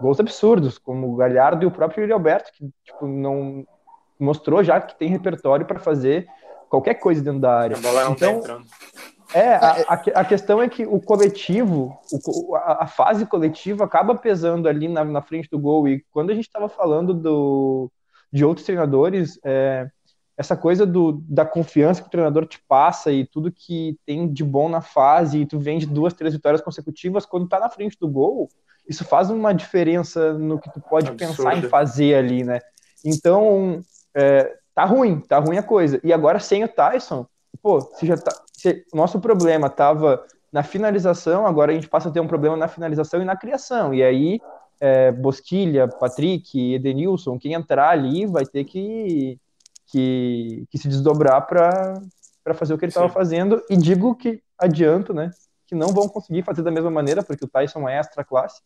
gols 0.00 0.18
absurdos, 0.18 0.78
como 0.78 1.12
o 1.12 1.16
Galhardo 1.16 1.64
e 1.64 1.66
o 1.66 1.70
próprio 1.70 2.02
Yuri 2.02 2.12
Alberto, 2.12 2.50
que 2.52 2.70
tipo, 2.84 3.06
não 3.06 3.66
mostrou 4.18 4.62
já 4.62 4.80
que 4.80 4.98
tem 4.98 5.08
repertório 5.08 5.66
para 5.66 5.78
fazer 5.78 6.26
qualquer 6.68 6.94
coisa 6.94 7.22
dentro 7.22 7.40
da 7.40 7.56
área. 7.56 7.76
A 7.76 7.80
bola 7.80 8.04
não 8.04 8.12
então, 8.12 8.40
tá 8.40 8.60
é, 9.32 9.54
a, 9.54 9.72
a, 9.88 9.94
a, 9.94 10.24
questão 10.24 10.62
é 10.62 10.68
que 10.68 10.86
o 10.86 11.00
coletivo, 11.00 11.98
o, 12.26 12.54
a, 12.54 12.84
a, 12.84 12.86
fase 12.86 13.26
coletiva 13.26 13.84
acaba 13.84 14.14
pesando 14.14 14.68
ali 14.68 14.86
na, 14.86 15.04
na, 15.04 15.20
frente 15.20 15.50
do 15.50 15.58
gol. 15.58 15.88
E 15.88 16.04
quando 16.12 16.30
a 16.30 16.34
gente 16.34 16.46
estava 16.46 16.68
falando 16.68 17.12
do, 17.12 17.90
de 18.32 18.44
outros 18.44 18.64
treinadores, 18.64 19.38
é, 19.44 19.88
essa 20.36 20.56
coisa 20.56 20.84
do, 20.84 21.22
da 21.28 21.44
confiança 21.44 22.02
que 22.02 22.08
o 22.08 22.10
treinador 22.10 22.46
te 22.46 22.60
passa 22.66 23.12
e 23.12 23.24
tudo 23.24 23.52
que 23.52 23.96
tem 24.04 24.30
de 24.32 24.42
bom 24.42 24.68
na 24.68 24.80
fase, 24.80 25.38
e 25.38 25.46
tu 25.46 25.58
vem 25.58 25.78
de 25.78 25.86
duas, 25.86 26.12
três 26.12 26.34
vitórias 26.34 26.60
consecutivas, 26.60 27.24
quando 27.24 27.48
tá 27.48 27.60
na 27.60 27.70
frente 27.70 27.96
do 28.00 28.08
gol, 28.08 28.48
isso 28.88 29.04
faz 29.04 29.30
uma 29.30 29.52
diferença 29.54 30.34
no 30.34 30.58
que 30.58 30.72
tu 30.72 30.80
pode 30.80 31.12
pensar 31.12 31.56
em 31.56 31.62
fazer 31.62 32.16
ali, 32.16 32.42
né? 32.42 32.60
Então, 33.04 33.80
é, 34.14 34.56
tá 34.74 34.84
ruim, 34.84 35.20
tá 35.20 35.38
ruim 35.38 35.56
a 35.56 35.62
coisa. 35.62 36.00
E 36.02 36.12
agora 36.12 36.38
sem 36.38 36.64
o 36.64 36.68
Tyson, 36.68 37.26
pô, 37.62 37.80
se 37.80 38.06
já 38.06 38.16
tá, 38.16 38.32
se 38.52 38.84
nosso 38.92 39.20
problema 39.20 39.68
estava 39.68 40.24
na 40.52 40.62
finalização, 40.62 41.46
agora 41.46 41.72
a 41.72 41.74
gente 41.74 41.88
passa 41.88 42.08
a 42.08 42.12
ter 42.12 42.20
um 42.20 42.28
problema 42.28 42.56
na 42.56 42.68
finalização 42.68 43.22
e 43.22 43.24
na 43.24 43.36
criação. 43.36 43.94
E 43.94 44.02
aí, 44.02 44.40
é, 44.80 45.10
Bosquilha, 45.10 45.88
Patrick, 45.88 46.74
Edenilson, 46.74 47.38
quem 47.38 47.54
entrar 47.54 47.90
ali 47.90 48.26
vai 48.26 48.44
ter 48.44 48.64
que, 48.64 49.38
que, 49.86 50.66
que 50.70 50.78
se 50.78 50.88
desdobrar 50.88 51.46
para 51.46 52.54
fazer 52.54 52.74
o 52.74 52.78
que 52.78 52.84
ele 52.84 52.90
estava 52.90 53.08
fazendo. 53.08 53.62
E 53.68 53.76
digo 53.76 54.14
que 54.14 54.42
adianto, 54.58 55.12
né? 55.12 55.30
Que 55.66 55.74
não 55.74 55.88
vão 55.88 56.08
conseguir 56.08 56.42
fazer 56.42 56.62
da 56.62 56.70
mesma 56.70 56.90
maneira, 56.90 57.22
porque 57.22 57.44
o 57.44 57.48
Tyson 57.48 57.88
é 57.88 57.98
extra 57.98 58.24
classe. 58.24 58.60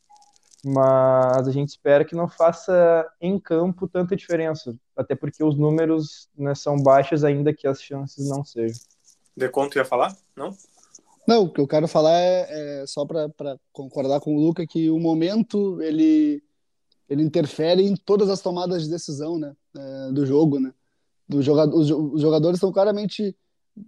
mas 0.64 1.46
a 1.46 1.52
gente 1.52 1.68
espera 1.68 2.04
que 2.04 2.16
não 2.16 2.28
faça 2.28 3.06
em 3.20 3.38
campo 3.38 3.86
tanta 3.86 4.16
diferença, 4.16 4.74
até 4.96 5.14
porque 5.14 5.42
os 5.44 5.56
números 5.56 6.28
né, 6.36 6.54
são 6.54 6.76
baixos 6.76 7.24
ainda 7.24 7.52
que 7.52 7.66
as 7.66 7.80
chances 7.82 8.28
não 8.28 8.44
sejam. 8.44 8.80
De 9.36 9.48
quanto 9.48 9.78
ia 9.78 9.84
falar? 9.84 10.16
Não? 10.36 10.56
Não, 11.26 11.44
o 11.44 11.52
que 11.52 11.60
eu 11.60 11.68
quero 11.68 11.86
falar 11.86 12.14
é, 12.14 12.82
é 12.82 12.86
só 12.86 13.04
para 13.04 13.30
concordar 13.72 14.18
com 14.18 14.34
o 14.34 14.40
Luca 14.40 14.66
que 14.66 14.90
o 14.90 14.98
momento 14.98 15.80
ele 15.82 16.42
ele 17.08 17.22
interfere 17.22 17.82
em 17.82 17.96
todas 17.96 18.28
as 18.28 18.42
tomadas 18.42 18.82
de 18.82 18.90
decisão, 18.90 19.38
né, 19.38 19.56
é, 19.74 20.12
do 20.12 20.26
jogo, 20.26 20.60
né. 20.60 20.74
Do 21.28 21.42
jogador, 21.42 21.76
os, 21.76 21.88
jogadores 22.20 22.56
estão 22.56 22.72
claramente 22.72 23.36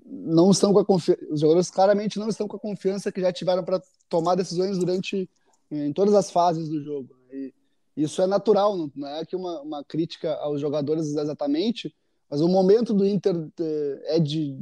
não 0.04 0.50
estão 0.50 0.72
com 0.72 0.78
a 0.78 0.84
confiança, 0.84 1.24
os 1.30 1.40
jogadores 1.40 1.70
claramente 1.70 2.18
não 2.18 2.28
estão 2.28 2.46
com 2.46 2.56
a 2.56 2.60
confiança 2.60 3.10
que 3.10 3.20
já 3.20 3.32
tiveram 3.32 3.64
para 3.64 3.82
tomar 4.08 4.34
decisões 4.34 4.78
durante 4.78 5.28
em 5.70 5.92
todas 5.92 6.14
as 6.14 6.30
fases 6.30 6.68
do 6.68 6.82
jogo. 6.82 7.08
E 7.32 7.52
isso 7.96 8.22
é 8.22 8.26
natural, 8.26 8.90
não 8.94 9.08
é 9.08 9.24
que 9.24 9.36
uma, 9.36 9.60
uma 9.60 9.84
crítica 9.84 10.34
aos 10.36 10.60
jogadores 10.60 11.06
exatamente, 11.06 11.94
mas 12.28 12.40
o 12.40 12.48
momento 12.48 12.94
do 12.94 13.06
Inter 13.06 13.34
é, 13.60 14.16
é 14.16 14.18
de, 14.20 14.56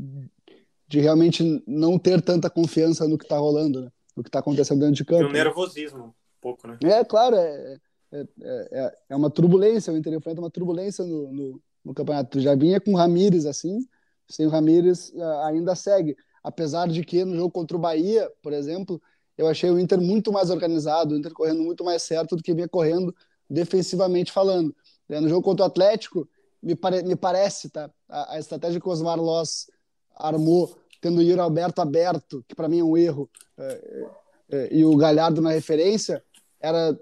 de 0.87 1.01
realmente 1.01 1.63
não 1.67 1.99
ter 1.99 2.23
tanta 2.23 2.49
confiança 2.49 3.07
no 3.07 3.19
que 3.19 3.25
está 3.25 3.37
rolando, 3.37 3.83
né? 3.83 3.93
no 4.17 4.23
que 4.23 4.29
está 4.29 4.39
acontecendo 4.39 4.81
dentro 4.81 4.95
de 4.95 5.05
campo. 5.05 5.25
E 5.25 5.27
o 5.27 5.33
nervosismo, 5.33 6.07
um 6.07 6.13
pouco, 6.41 6.67
né? 6.67 6.79
É, 6.83 7.05
claro, 7.05 7.37
é, 7.37 7.79
é, 8.13 8.27
é, 8.43 8.99
é 9.11 9.17
uma 9.17 9.31
turbulência, 9.31 9.93
o 9.93 9.97
Inter 9.97 10.15
enfrenta 10.15 10.41
uma 10.41 10.51
turbulência 10.51 11.05
no, 11.05 11.33
no, 11.33 11.63
no 11.89 11.95
campeonato. 11.95 12.39
Já 12.39 12.55
vinha 12.55 12.81
com 12.81 12.93
o 12.93 12.97
Ramires 12.97 13.47
assim, 13.47 13.87
sem 14.29 14.47
o 14.47 14.51
Ramires 14.51 15.13
ainda 15.45 15.75
segue. 15.75 16.17
Apesar 16.45 16.87
de 16.87 17.03
que 17.03 17.25
no 17.25 17.35
jogo 17.35 17.51
contra 17.51 17.77
o 17.77 17.81
Bahia, 17.81 18.31
por 18.43 18.53
exemplo, 18.53 19.01
eu 19.37 19.49
achei 19.49 19.71
o 19.71 19.79
Inter 19.79 20.01
muito 20.01 20.31
mais 20.31 20.51
organizado, 20.51 21.15
o 21.15 21.19
Inter 21.19 21.33
correndo 21.33 21.63
muito 21.63 21.83
mais 21.83 22.03
certo 22.03 22.37
do 22.37 22.43
que 22.43 22.55
vinha 22.55 22.69
correndo 22.69 23.15
defensivamente 23.49 24.31
falando. 24.31 24.75
No 25.09 25.29
jogo 25.29 25.43
contra 25.43 25.65
o 25.65 25.67
Atlético, 25.67 26.29
me, 26.63 26.77
pare, 26.77 27.03
me 27.03 27.17
parece, 27.17 27.71
tá? 27.71 27.91
A, 28.09 28.35
a, 28.35 28.39
estratégia 28.39 28.81
que 28.81 28.87
o 28.87 28.93
Osmar 28.93 29.19
Loss 29.19 29.71
armou, 30.15 30.77
tendo 31.01 31.19
o 31.19 31.23
Yuri 31.23 31.41
Alberto 31.41 31.81
aberto, 31.81 32.45
que 32.47 32.55
para 32.55 32.69
mim 32.69 32.81
é 32.81 32.85
um 32.85 32.97
erro, 32.97 33.31
é, 33.57 34.07
é, 34.51 34.69
e 34.75 34.85
o 34.85 34.95
Galhardo 34.97 35.41
na 35.41 35.51
referência, 35.51 36.23
era 36.61 36.99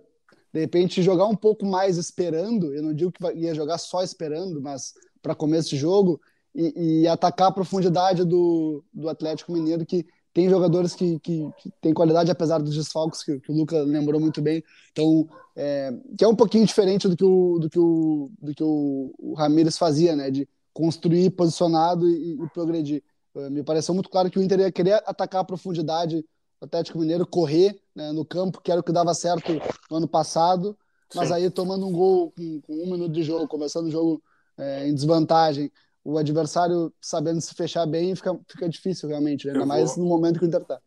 de 0.52 0.60
repente 0.60 1.02
jogar 1.02 1.26
um 1.26 1.36
pouco 1.36 1.64
mais 1.66 1.96
esperando. 1.96 2.74
Eu 2.74 2.82
não 2.82 2.94
digo 2.94 3.12
que 3.12 3.24
ia 3.34 3.54
jogar 3.54 3.78
só 3.78 4.02
esperando, 4.02 4.60
mas 4.60 4.94
para 5.22 5.34
começo 5.34 5.70
de 5.70 5.76
jogo 5.76 6.20
e, 6.54 7.02
e, 7.02 7.08
atacar 7.08 7.48
a 7.48 7.52
profundidade 7.52 8.24
do, 8.24 8.82
do 8.92 9.08
Atlético 9.08 9.52
Mineiro, 9.52 9.84
que 9.84 10.06
tem 10.32 10.48
jogadores 10.48 10.94
que, 10.94 11.18
que, 11.20 11.50
que 11.58 11.70
têm 11.80 11.94
qualidade, 11.94 12.30
apesar 12.30 12.58
dos 12.58 12.74
desfalques, 12.74 13.22
que, 13.22 13.40
que 13.40 13.50
o 13.50 13.54
Luca 13.54 13.82
lembrou 13.82 14.20
muito 14.20 14.40
bem. 14.40 14.62
Então, 14.92 15.28
é, 15.56 15.92
que 16.16 16.24
é 16.24 16.28
um 16.28 16.36
pouquinho 16.36 16.66
diferente 16.66 17.08
do 17.08 17.16
que 17.16 17.24
o, 17.24 17.58
do 17.58 17.70
que 17.70 17.78
o, 17.78 18.30
do 18.40 18.54
que 18.54 18.62
o, 18.62 19.14
o 19.18 19.34
Ramires 19.34 19.78
fazia, 19.78 20.14
né? 20.14 20.30
De 20.30 20.48
construir 20.72 21.30
posicionado 21.30 22.08
e, 22.08 22.34
e 22.34 22.48
progredir. 22.50 23.02
É, 23.34 23.50
me 23.50 23.62
pareceu 23.62 23.94
muito 23.94 24.10
claro 24.10 24.30
que 24.30 24.38
o 24.38 24.42
Inter 24.42 24.60
ia 24.60 24.72
querer 24.72 25.02
atacar 25.06 25.40
a 25.40 25.44
profundidade 25.44 26.22
do 26.60 26.64
Atlético 26.64 26.98
Mineiro, 26.98 27.26
correr 27.26 27.80
né, 27.94 28.12
no 28.12 28.24
campo, 28.24 28.60
que 28.60 28.70
era 28.70 28.80
o 28.80 28.84
que 28.84 28.92
dava 28.92 29.14
certo 29.14 29.52
no 29.90 29.96
ano 29.96 30.08
passado, 30.08 30.76
mas 31.14 31.28
Sim. 31.28 31.34
aí 31.34 31.50
tomando 31.50 31.86
um 31.86 31.92
gol 31.92 32.32
com, 32.32 32.60
com, 32.62 32.72
um 32.72 32.90
minuto 32.90 33.12
de 33.12 33.22
jogo, 33.22 33.46
começando 33.46 33.86
o 33.86 33.90
jogo 33.90 34.22
é, 34.58 34.88
em 34.88 34.94
desvantagem, 34.94 35.70
o 36.04 36.18
adversário 36.18 36.92
sabendo 37.00 37.40
se 37.40 37.54
fechar 37.54 37.86
bem, 37.86 38.14
fica, 38.14 38.38
fica 38.48 38.68
difícil 38.68 39.08
realmente, 39.08 39.48
ainda 39.48 39.66
mais 39.66 39.96
no 39.96 40.04
momento 40.04 40.38
que 40.38 40.44
o 40.44 40.48
Inter 40.48 40.62
está. 40.62 40.80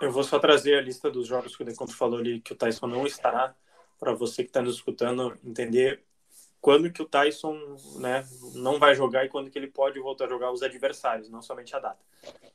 Eu 0.00 0.10
vou 0.10 0.24
só 0.24 0.38
trazer 0.38 0.76
a 0.76 0.82
lista 0.82 1.10
dos 1.10 1.26
jogos 1.26 1.56
que 1.56 1.62
o 1.62 1.66
Deconto 1.66 1.94
falou 1.94 2.18
ali, 2.18 2.40
que 2.40 2.52
o 2.52 2.56
Tyson 2.56 2.86
não 2.86 3.06
estará, 3.06 3.54
para 3.98 4.12
você 4.12 4.42
que 4.42 4.50
está 4.50 4.60
nos 4.60 4.74
escutando 4.74 5.34
entender 5.44 6.02
quando 6.64 6.90
que 6.90 7.02
o 7.02 7.04
Tyson 7.04 7.76
né, 7.96 8.26
não 8.54 8.78
vai 8.78 8.94
jogar 8.94 9.22
e 9.22 9.28
quando 9.28 9.50
que 9.50 9.58
ele 9.58 9.66
pode 9.66 10.00
voltar 10.00 10.24
a 10.24 10.28
jogar 10.30 10.50
os 10.50 10.62
adversários, 10.62 11.28
não 11.28 11.42
somente 11.42 11.76
a 11.76 11.78
data. 11.78 12.02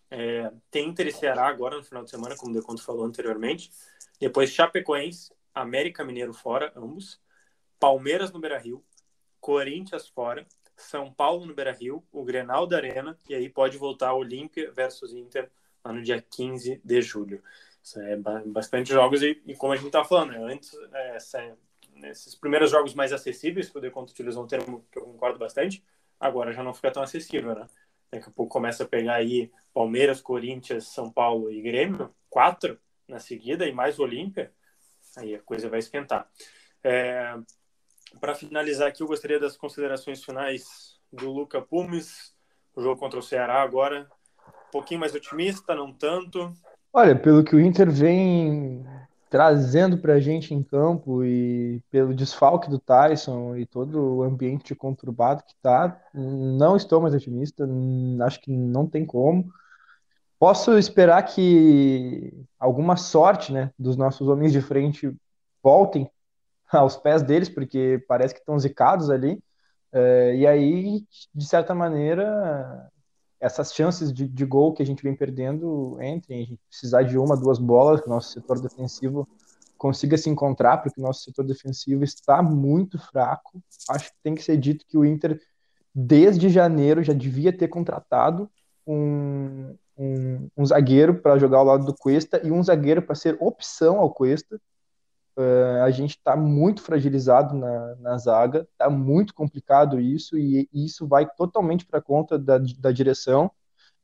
É, 0.09 0.51
tem 0.71 0.89
Inter 0.89 1.05
e 1.05 1.11
Ceará 1.11 1.45
agora 1.45 1.77
no 1.77 1.83
final 1.83 2.03
de 2.03 2.09
semana, 2.09 2.35
como 2.35 2.51
o 2.51 2.55
Deconto 2.55 2.81
falou 2.81 3.05
anteriormente. 3.05 3.71
Depois 4.19 4.49
Chapecoense, 4.49 5.31
América 5.53 6.03
Mineiro 6.03 6.33
fora, 6.33 6.73
ambos. 6.75 7.21
Palmeiras 7.79 8.31
no 8.31 8.39
Beira-Rio, 8.39 8.83
Corinthians 9.39 10.07
fora, 10.07 10.43
são 10.75 11.13
Paulo 11.13 11.45
no 11.45 11.53
Beira 11.53 11.71
Rio, 11.71 12.03
o 12.11 12.23
Grenal 12.23 12.65
da 12.65 12.77
Arena, 12.77 13.15
e 13.29 13.35
aí 13.35 13.47
pode 13.47 13.77
voltar 13.77 14.15
Olímpia 14.15 14.71
versus 14.71 15.13
Inter 15.13 15.51
lá 15.85 15.93
no 15.93 16.01
dia 16.01 16.19
15 16.19 16.81
de 16.83 17.01
julho. 17.03 17.43
Isso 17.83 18.01
é 18.01 18.17
bastante 18.17 18.91
jogos, 18.91 19.21
e, 19.21 19.39
e 19.45 19.55
como 19.55 19.71
a 19.71 19.75
gente 19.75 19.85
está 19.85 20.03
falando, 20.03 20.31
né, 20.31 20.43
antes, 20.51 20.73
é, 20.93 21.19
essa, 21.99 22.11
esses 22.11 22.35
primeiros 22.35 22.71
jogos 22.71 22.93
mais 22.93 23.11
acessíveis, 23.11 23.69
que 23.69 23.77
o 23.77 23.81
Deconto 23.81 24.11
utilizou 24.11 24.43
um 24.43 24.47
termo 24.47 24.85
que 24.91 24.99
eu 24.99 25.03
concordo 25.03 25.39
bastante, 25.39 25.83
agora 26.19 26.51
já 26.51 26.63
não 26.63 26.73
fica 26.73 26.91
tão 26.91 27.03
acessível, 27.03 27.55
né? 27.55 27.67
Daqui 28.11 28.29
a 28.29 28.31
pouco 28.31 28.51
começa 28.51 28.83
a 28.83 28.87
pegar 28.87 29.15
aí 29.15 29.51
Palmeiras, 29.73 30.21
Corinthians, 30.21 30.87
São 30.87 31.11
Paulo 31.11 31.51
e 31.51 31.61
Grêmio, 31.61 32.13
quatro 32.29 32.79
na 33.07 33.19
seguida, 33.19 33.67
e 33.67 33.71
mais 33.71 33.99
Olímpia, 33.99 34.51
aí 35.17 35.35
a 35.35 35.41
coisa 35.41 35.69
vai 35.69 35.79
esquentar. 35.79 36.27
É, 36.83 37.35
para 38.19 38.35
finalizar 38.35 38.87
aqui, 38.87 39.03
eu 39.03 39.07
gostaria 39.07 39.39
das 39.39 39.57
considerações 39.57 40.23
finais 40.23 40.99
do 41.11 41.31
Luca 41.31 41.61
Pumes, 41.61 42.33
o 42.75 42.81
jogo 42.81 42.99
contra 42.99 43.19
o 43.19 43.23
Ceará 43.23 43.61
agora. 43.61 44.09
Um 44.67 44.71
pouquinho 44.71 44.99
mais 44.99 45.13
otimista, 45.13 45.75
não 45.75 45.91
tanto. 45.91 46.53
Olha, 46.93 47.15
pelo 47.15 47.43
que 47.43 47.55
o 47.55 47.59
Inter 47.59 47.89
vem 47.91 48.85
trazendo 49.29 49.97
para 49.97 50.13
a 50.13 50.19
gente 50.19 50.53
em 50.53 50.63
campo 50.63 51.23
e 51.23 51.81
pelo 51.91 52.15
desfalque 52.15 52.69
do 52.69 52.79
Tyson 52.79 53.55
e 53.55 53.65
todo 53.65 54.17
o 54.17 54.23
ambiente 54.23 54.73
conturbado 54.73 55.43
que 55.43 55.53
está, 55.53 56.01
não 56.13 56.75
estou 56.75 56.99
mais 56.99 57.13
otimista. 57.13 57.67
Acho 58.25 58.41
que 58.41 58.51
não 58.51 58.87
tem 58.87 59.05
como. 59.05 59.47
Posso 60.39 60.77
esperar 60.77 61.21
que 61.23 62.33
alguma 62.59 62.95
sorte 62.95 63.51
né, 63.53 63.71
dos 63.77 63.95
nossos 63.95 64.27
homens 64.27 64.51
de 64.51 64.61
frente 64.61 65.13
voltem 65.61 66.09
aos 66.71 66.97
pés 66.97 67.21
deles, 67.21 67.49
porque 67.49 68.03
parece 68.07 68.33
que 68.33 68.39
estão 68.39 68.57
zicados 68.57 69.09
ali. 69.09 69.37
É, 69.91 70.35
e 70.35 70.47
aí, 70.47 71.03
de 71.33 71.45
certa 71.45 71.75
maneira, 71.75 72.89
essas 73.39 73.73
chances 73.73 74.11
de, 74.11 74.27
de, 74.27 74.45
gol 74.45 74.73
que 74.73 74.83
a 74.83 74.85
gente 74.85 75.01
vem 75.01 75.15
perdendo 75.15 75.97
entrem. 76.01 76.43
A 76.43 76.45
gente 76.45 76.61
precisar 76.69 77.03
de 77.03 77.17
uma, 77.17 77.37
duas 77.37 77.57
bolas, 77.57 78.01
que 78.01 78.07
o 78.07 78.09
nosso 78.09 78.31
setor 78.31 78.59
defensivo 78.59 79.27
consiga 79.77 80.17
se 80.17 80.29
encontrar, 80.29 80.79
porque 80.79 80.99
o 80.99 81.03
nosso 81.03 81.23
setor 81.23 81.45
defensivo 81.45 82.03
está 82.03 82.43
muito 82.43 82.99
fraco. 82.99 83.61
Acho 83.89 84.09
que 84.09 84.17
tem 84.21 84.35
que 84.35 84.43
ser 84.43 84.57
dito 84.57 84.85
que 84.85 84.97
o 84.97 85.05
Inter, 85.05 85.39
desde 85.95 86.49
janeiro, 86.49 87.01
já 87.01 87.13
devia 87.13 87.55
ter 87.55 87.69
contratado 87.69 88.49
um, 88.85 89.73
um, 89.97 90.49
um 90.57 90.65
zagueiro 90.65 91.21
para 91.21 91.37
jogar 91.37 91.59
ao 91.59 91.65
lado 91.65 91.85
do 91.85 91.95
Cuesta 91.95 92.41
e 92.43 92.51
um 92.51 92.61
zagueiro 92.61 93.01
para 93.01 93.15
ser 93.15 93.37
opção 93.39 93.99
ao 93.99 94.13
Cuesta. 94.13 94.59
Uh, 95.39 95.83
a 95.83 95.89
gente 95.89 96.17
está 96.17 96.35
muito 96.35 96.81
fragilizado 96.81 97.55
na, 97.55 97.95
na 97.95 98.17
zaga, 98.17 98.67
está 98.73 98.89
muito 98.89 99.33
complicado 99.33 99.97
isso, 99.97 100.37
e, 100.37 100.67
e 100.73 100.85
isso 100.85 101.07
vai 101.07 101.25
totalmente 101.25 101.85
para 101.85 102.01
conta 102.01 102.37
da, 102.37 102.57
da 102.77 102.91
direção. 102.91 103.49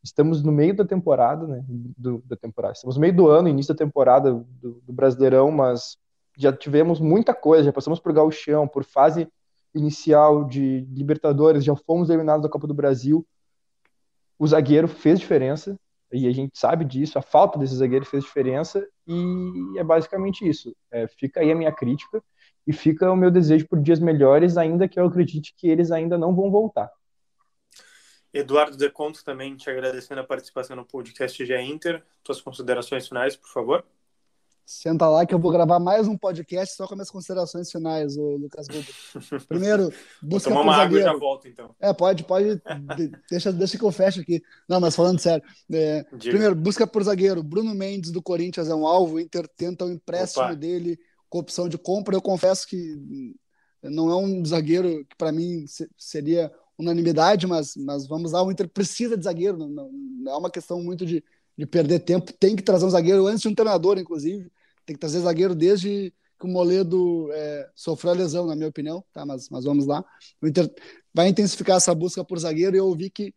Estamos 0.01 0.41
no 0.41 0.49
meio 0.49 0.73
da 0.73 0.85
temporada, 0.85 1.45
né? 1.45 1.61
Do, 1.67 2.23
da 2.25 2.37
temporada. 2.37 2.75
Estamos 2.75 2.95
no 2.95 3.01
meio 3.01 3.13
do 3.13 3.27
ano, 3.27 3.49
início 3.49 3.73
da 3.73 3.77
temporada 3.77 4.31
do, 4.31 4.81
do 4.81 4.93
Brasileirão, 4.93 5.51
mas 5.51 5.97
já 6.37 6.53
tivemos 6.53 7.01
muita 7.01 7.33
coisa, 7.33 7.65
já 7.65 7.73
passamos 7.73 7.99
por 7.99 8.13
gauchão, 8.13 8.65
por 8.65 8.85
fase 8.85 9.27
inicial 9.73 10.45
de 10.45 10.87
Libertadores, 10.89 11.65
já 11.65 11.75
fomos 11.75 12.09
eliminados 12.09 12.43
da 12.43 12.49
Copa 12.49 12.65
do 12.65 12.73
Brasil. 12.73 13.27
O 14.39 14.47
zagueiro 14.47 14.87
fez 14.87 15.19
diferença, 15.19 15.77
e 16.15 16.27
a 16.27 16.31
gente 16.31 16.57
sabe 16.57 16.85
disso, 16.85 17.19
a 17.19 17.21
falta 17.21 17.59
desse 17.59 17.75
zagueiro 17.75 18.05
fez 18.05 18.23
diferença, 18.23 18.87
e 19.07 19.77
é 19.77 19.83
basicamente 19.83 20.47
isso. 20.47 20.75
É, 20.91 21.07
fica 21.07 21.41
aí 21.41 21.51
a 21.51 21.55
minha 21.55 21.71
crítica, 21.71 22.23
e 22.67 22.73
fica 22.73 23.11
o 23.11 23.15
meu 23.15 23.29
desejo 23.29 23.67
por 23.67 23.79
dias 23.79 23.99
melhores, 23.99 24.57
ainda 24.57 24.87
que 24.87 24.99
eu 24.99 25.05
acredite 25.05 25.53
que 25.55 25.67
eles 25.67 25.91
ainda 25.91 26.17
não 26.17 26.35
vão 26.35 26.49
voltar. 26.49 26.89
Eduardo 28.33 28.75
Deconto 28.75 29.23
também 29.23 29.55
te 29.55 29.69
agradecendo 29.69 30.19
a 30.19 30.23
participação 30.25 30.75
no 30.75 30.85
podcast 30.85 31.45
GE 31.45 31.55
Inter. 31.55 32.03
Tuas 32.21 32.41
considerações 32.41 33.07
finais, 33.07 33.35
por 33.35 33.49
favor. 33.49 33.85
Senta 34.65 35.07
lá 35.07 35.27
que 35.27 35.33
eu 35.33 35.37
vou 35.37 35.51
gravar 35.51 35.79
mais 35.79 36.07
um 36.07 36.17
podcast 36.17 36.75
só 36.75 36.87
com 36.87 36.95
minhas 36.95 37.11
considerações 37.11 37.71
finais, 37.71 38.17
o 38.17 38.35
Lucas 38.35 38.67
Rubio. 38.67 38.93
Primeiro, 39.47 39.93
busca 40.23 40.49
Tomar 40.49 40.61
uma 40.61 40.75
água 40.75 40.99
e 40.99 41.03
já 41.03 41.13
volto, 41.13 41.47
então. 41.47 41.75
É, 41.79 41.93
pode, 41.93 42.23
pode. 42.23 42.59
deixa, 43.29 43.53
deixa 43.53 43.77
que 43.77 43.83
eu 43.83 43.91
feche 43.91 44.21
aqui. 44.21 44.41
Não, 44.67 44.79
mas 44.79 44.95
falando 44.95 45.19
sério. 45.19 45.43
É, 45.71 46.03
primeiro, 46.17 46.55
busca 46.55 46.87
por 46.87 47.03
zagueiro. 47.03 47.43
Bruno 47.43 47.75
Mendes, 47.75 48.09
do 48.09 48.23
Corinthians, 48.23 48.67
é 48.67 48.73
um 48.73 48.87
alvo. 48.87 49.15
O 49.15 49.19
Inter 49.19 49.47
tenta 49.47 49.85
o 49.85 49.87
um 49.87 49.91
empréstimo 49.91 50.45
Opa. 50.45 50.55
dele 50.55 50.97
com 51.29 51.37
opção 51.37 51.69
de 51.69 51.77
compra. 51.77 52.15
Eu 52.15 52.21
confesso 52.21 52.65
que 52.65 52.97
não 53.83 54.09
é 54.09 54.15
um 54.15 54.43
zagueiro 54.43 55.05
que, 55.05 55.15
para 55.15 55.31
mim, 55.31 55.65
seria 55.95 56.51
unanimidade, 56.75 57.45
mas, 57.45 57.75
mas 57.75 58.07
vamos 58.07 58.31
lá. 58.31 58.41
O 58.41 58.51
Inter 58.51 58.67
precisa 58.67 59.15
de 59.15 59.25
zagueiro. 59.25 59.59
Não, 59.59 59.69
não, 59.69 59.91
não 59.91 60.31
é 60.31 60.37
uma 60.37 60.49
questão 60.49 60.81
muito 60.81 61.05
de 61.05 61.23
de 61.57 61.65
perder 61.65 61.99
tempo. 61.99 62.33
Tem 62.33 62.55
que 62.55 62.63
trazer 62.63 62.85
um 62.85 62.89
zagueiro 62.89 63.27
antes 63.27 63.41
de 63.41 63.47
um 63.47 63.55
treinador, 63.55 63.97
inclusive. 63.97 64.51
Tem 64.85 64.95
que 64.95 64.99
trazer 64.99 65.19
zagueiro 65.19 65.55
desde 65.55 66.13
que 66.39 66.45
o 66.45 66.49
Moledo 66.49 67.29
é, 67.31 67.69
sofreu 67.73 68.11
a 68.11 68.15
lesão, 68.15 68.45
na 68.45 68.55
minha 68.55 68.67
opinião, 68.67 69.03
tá? 69.13 69.25
Mas, 69.25 69.49
mas 69.49 69.63
vamos 69.63 69.85
lá. 69.85 70.03
O 70.41 70.47
Inter 70.47 70.71
vai 71.13 71.27
intensificar 71.27 71.77
essa 71.77 71.95
busca 71.95 72.23
por 72.23 72.37
zagueiro 72.37 72.75
e 72.75 72.79
eu 72.79 72.87
ouvi 72.87 73.09
que 73.09 73.33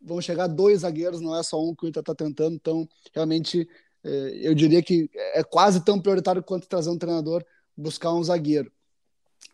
vão 0.00 0.20
chegar 0.20 0.48
dois 0.48 0.80
zagueiros, 0.80 1.20
não 1.20 1.38
é 1.38 1.42
só 1.42 1.62
um 1.62 1.74
que 1.74 1.86
o 1.86 1.88
Inter 1.88 2.00
está 2.00 2.14
tentando, 2.14 2.56
então 2.56 2.88
realmente 3.14 3.68
é, 4.02 4.08
eu 4.42 4.54
diria 4.54 4.82
que 4.82 5.08
é 5.14 5.44
quase 5.44 5.84
tão 5.84 6.00
prioritário 6.00 6.42
quanto 6.42 6.66
trazer 6.66 6.90
um 6.90 6.98
treinador, 6.98 7.44
buscar 7.76 8.12
um 8.12 8.24
zagueiro. 8.24 8.70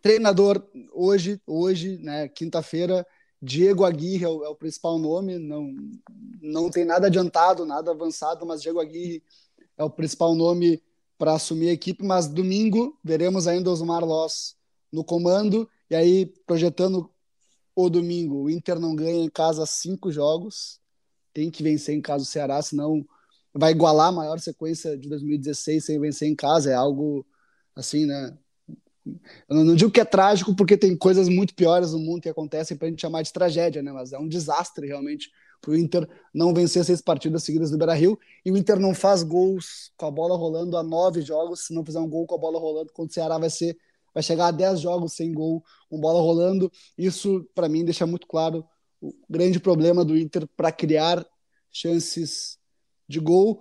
Treinador 0.01 0.67
hoje, 0.93 1.41
hoje, 1.47 1.99
né, 1.99 2.29
quinta-feira, 2.29 3.07
Diego 3.41 3.85
Aguirre 3.85 4.25
é 4.25 4.29
o, 4.29 4.45
é 4.45 4.49
o, 4.49 4.55
principal 4.55 4.99
nome, 4.99 5.39
não, 5.39 5.75
não 6.41 6.71
tem 6.71 6.85
nada 6.85 7.07
adiantado, 7.07 7.65
nada 7.65 7.91
avançado, 7.91 8.45
mas 8.47 8.63
Diego 8.63 8.81
Aguirre 8.81 9.23
é 9.77 9.85
o 9.85 9.91
principal 9.91 10.35
nome 10.35 10.83
para 11.19 11.35
assumir 11.35 11.69
a 11.69 11.73
equipe, 11.73 12.05
mas 12.05 12.29
domingo 12.29 12.97
veremos 13.03 13.47
ainda 13.47 13.71
Osmar 13.71 14.05
Loss 14.05 14.57
no 14.93 15.05
comando, 15.05 15.69
e 15.91 15.95
aí 15.95 16.27
projetando 16.47 17.11
o 17.75 17.91
domingo, 17.91 18.45
o 18.45 18.51
Inter 18.51 18.79
não 18.79 18.95
ganha 18.95 19.23
em 19.23 19.29
casa 19.29 19.67
cinco 19.67 20.11
jogos, 20.11 20.81
tem 21.35 21.51
que 21.51 21.63
vencer 21.63 21.95
em 21.95 22.01
casa 22.01 22.23
o 22.23 22.27
Ceará, 22.27 22.63
senão 22.63 23.05
vai 23.53 23.73
igualar 23.73 24.09
a 24.09 24.13
maior 24.13 24.39
sequência 24.39 24.97
de 24.97 25.09
2016 25.09 25.85
sem 25.85 26.01
vencer 26.01 26.29
em 26.29 26.35
casa, 26.35 26.71
é 26.71 26.75
algo 26.75 27.27
assim, 27.75 28.07
né, 28.07 28.37
eu 29.49 29.65
não 29.65 29.75
digo 29.75 29.91
que 29.91 30.01
é 30.01 30.05
trágico, 30.05 30.55
porque 30.55 30.77
tem 30.77 30.97
coisas 30.97 31.29
muito 31.29 31.55
piores 31.55 31.93
no 31.93 31.99
mundo 31.99 32.21
que 32.21 32.29
acontecem 32.29 32.77
para 32.77 32.87
a 32.87 32.91
gente 32.91 33.01
chamar 33.01 33.23
de 33.23 33.33
tragédia, 33.33 33.83
né? 33.83 33.93
Mas 33.93 34.13
é 34.13 34.19
um 34.19 34.29
desastre 34.29 34.87
realmente 34.87 35.31
para 35.61 35.73
o 35.73 35.77
Inter 35.77 36.09
não 36.33 36.55
vencer 36.55 36.85
seis 36.85 37.01
partidas 37.01 37.45
seguidas 37.45 37.71
no 37.71 37.79
Beira 37.79 37.95
Rio. 37.95 38.19
E 38.45 38.51
o 38.51 38.57
Inter 38.57 38.79
não 38.79 38.95
faz 38.95 39.23
gols 39.23 39.93
com 39.97 40.07
a 40.07 40.11
bola 40.11 40.37
rolando 40.37 40.77
há 40.77 40.83
nove 40.83 41.21
jogos. 41.23 41.67
Se 41.67 41.75
não 41.75 41.85
fizer 41.85 42.01
um 42.01 42.09
gol 42.09 42.27
com 42.27 42.35
a 42.35 42.39
bola 42.39 42.59
rolando, 42.59 42.93
contra 42.93 43.11
o 43.11 43.15
Ceará 43.15 43.39
vai 43.39 43.51
ser. 43.51 43.77
Vai 44.15 44.23
chegar 44.23 44.49
a 44.49 44.51
dez 44.51 44.81
jogos 44.81 45.13
sem 45.13 45.33
gol, 45.33 45.63
com 45.89 46.01
bola 46.01 46.21
rolando. 46.21 46.71
Isso, 46.97 47.47
para 47.55 47.69
mim, 47.69 47.85
deixa 47.85 48.07
muito 48.07 48.27
claro 48.27 48.65
o 49.01 49.15
grande 49.29 49.61
problema 49.61 50.05
do 50.05 50.17
Inter 50.17 50.49
para 50.57 50.73
criar 50.73 51.25
chances 51.71 52.59
de 53.09 53.21
gol. 53.21 53.61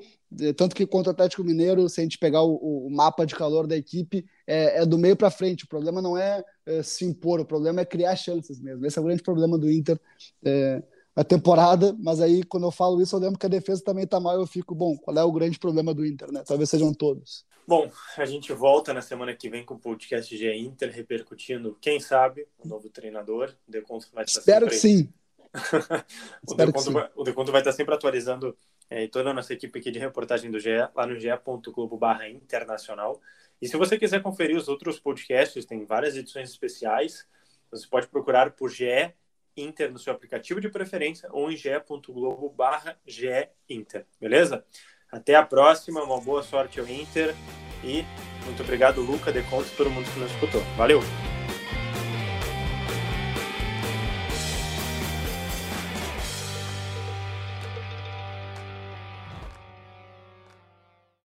Tanto 0.58 0.76
que 0.76 0.86
contra 0.86 1.12
o 1.12 1.14
Atlético 1.14 1.44
Mineiro, 1.44 1.88
se 1.88 2.02
a 2.02 2.04
gente 2.04 2.18
pegar 2.18 2.42
o, 2.42 2.88
o 2.88 2.90
mapa 2.90 3.26
de 3.26 3.34
calor 3.34 3.66
da 3.66 3.78
equipe, 3.78 4.26
é, 4.46 4.82
é 4.82 4.86
do 4.86 4.98
meio 4.98 5.16
para 5.16 5.32
frente. 5.32 5.64
O 5.64 5.70
problema 5.70 6.02
não 6.02 6.18
é, 6.18 6.44
é, 6.66 6.84
se 6.84 7.06
impor, 7.06 7.40
o 7.40 7.46
problema 7.46 7.82
é 7.82 7.86
criar 7.86 8.16
chances 8.16 8.60
mesmo. 8.60 8.86
Esse 8.86 8.98
é 8.98 9.02
o 9.02 9.06
grande 9.06 9.24
problema 9.24 9.58
do 9.58 9.72
Inter 9.72 10.00
é, 10.44 10.84
a 11.18 11.24
temporada. 11.24 11.96
Mas 12.00 12.22
aí, 12.22 12.44
quando 12.44 12.68
eu 12.68 12.72
falo 12.72 13.02
isso, 13.02 13.16
eu 13.16 13.20
lembro 13.20 13.40
que 13.40 13.46
a 13.48 13.50
defesa 13.50 13.84
também 13.84 14.04
está 14.04 14.20
mal. 14.20 14.36
Eu 14.36 14.46
fico, 14.46 14.76
bom, 14.76 14.96
qual 14.96 15.18
é 15.18 15.24
o 15.24 15.32
grande 15.32 15.58
problema 15.58 15.94
do 15.94 16.06
Inter, 16.06 16.32
né? 16.32 16.44
Talvez 16.46 16.70
sejam 16.70 16.94
todos. 16.94 17.44
Bom, 17.68 17.92
a 18.16 18.26
gente 18.26 18.54
volta 18.54 18.94
na 18.94 19.02
semana 19.02 19.34
que 19.36 19.50
vem 19.50 19.66
com 19.66 19.74
o 19.74 19.80
podcast 19.80 20.38
G 20.38 20.56
Inter, 20.56 20.92
repercutindo, 20.92 21.76
quem 21.82 22.00
sabe, 22.00 22.48
o 22.64 22.68
novo 22.68 22.88
treinador. 22.90 23.54
O 23.68 23.72
Deconto 23.72 24.08
vai 24.14 24.24
estar 24.24 24.40
Espero 24.40 24.70
sempre... 24.70 24.76
que 24.76 24.82
sim. 24.82 25.14
o, 26.48 26.54
Deconto 26.54 26.92
vai, 26.92 27.10
o 27.16 27.24
Deconto 27.24 27.52
vai 27.52 27.62
estar 27.62 27.72
sempre 27.72 27.96
atualizando 27.96 28.56
é, 28.90 29.04
e 29.04 29.08
toda 29.08 29.32
a 29.32 29.34
nossa 29.34 29.54
equipe 29.54 29.80
aqui 29.80 29.90
de 29.90 30.00
reportagem 30.00 30.52
do 30.52 30.60
GE, 30.60 30.70
lá 30.96 31.08
no 31.08 31.20
ge.globo 31.20 31.98
barra 31.98 32.30
internacional. 32.30 33.20
E 33.60 33.68
se 33.68 33.76
você 33.76 33.98
quiser 33.98 34.22
conferir 34.22 34.56
os 34.56 34.68
outros 34.68 35.00
podcasts, 35.00 35.66
tem 35.66 35.84
várias 35.84 36.16
edições 36.16 36.50
especiais. 36.50 37.28
Você 37.72 37.88
pode 37.88 38.08
procurar 38.08 38.52
por 38.52 38.70
GE 38.70 39.14
Inter 39.58 39.92
no 39.92 40.00
seu 40.00 40.14
aplicativo 40.14 40.62
de 40.62 40.70
preferência 40.70 41.28
ou 41.32 41.52
em 41.52 41.58
ge.globo 41.58 42.50
barra 42.50 42.98
Inter, 43.70 44.06
beleza? 44.20 44.64
Até 45.12 45.36
a 45.36 45.44
próxima, 45.44 46.04
uma 46.04 46.22
boa 46.22 46.44
sorte 46.44 46.80
ao 46.80 46.88
Inter 46.88 47.34
e 47.84 48.04
muito 48.46 48.64
obrigado, 48.64 49.02
Luca, 49.02 49.32
De 49.32 49.44
Conte, 49.44 49.70
todo 49.76 49.90
mundo 49.90 50.10
que 50.12 50.20
nos 50.20 50.32
escutou. 50.32 50.62
Valeu! 50.78 51.02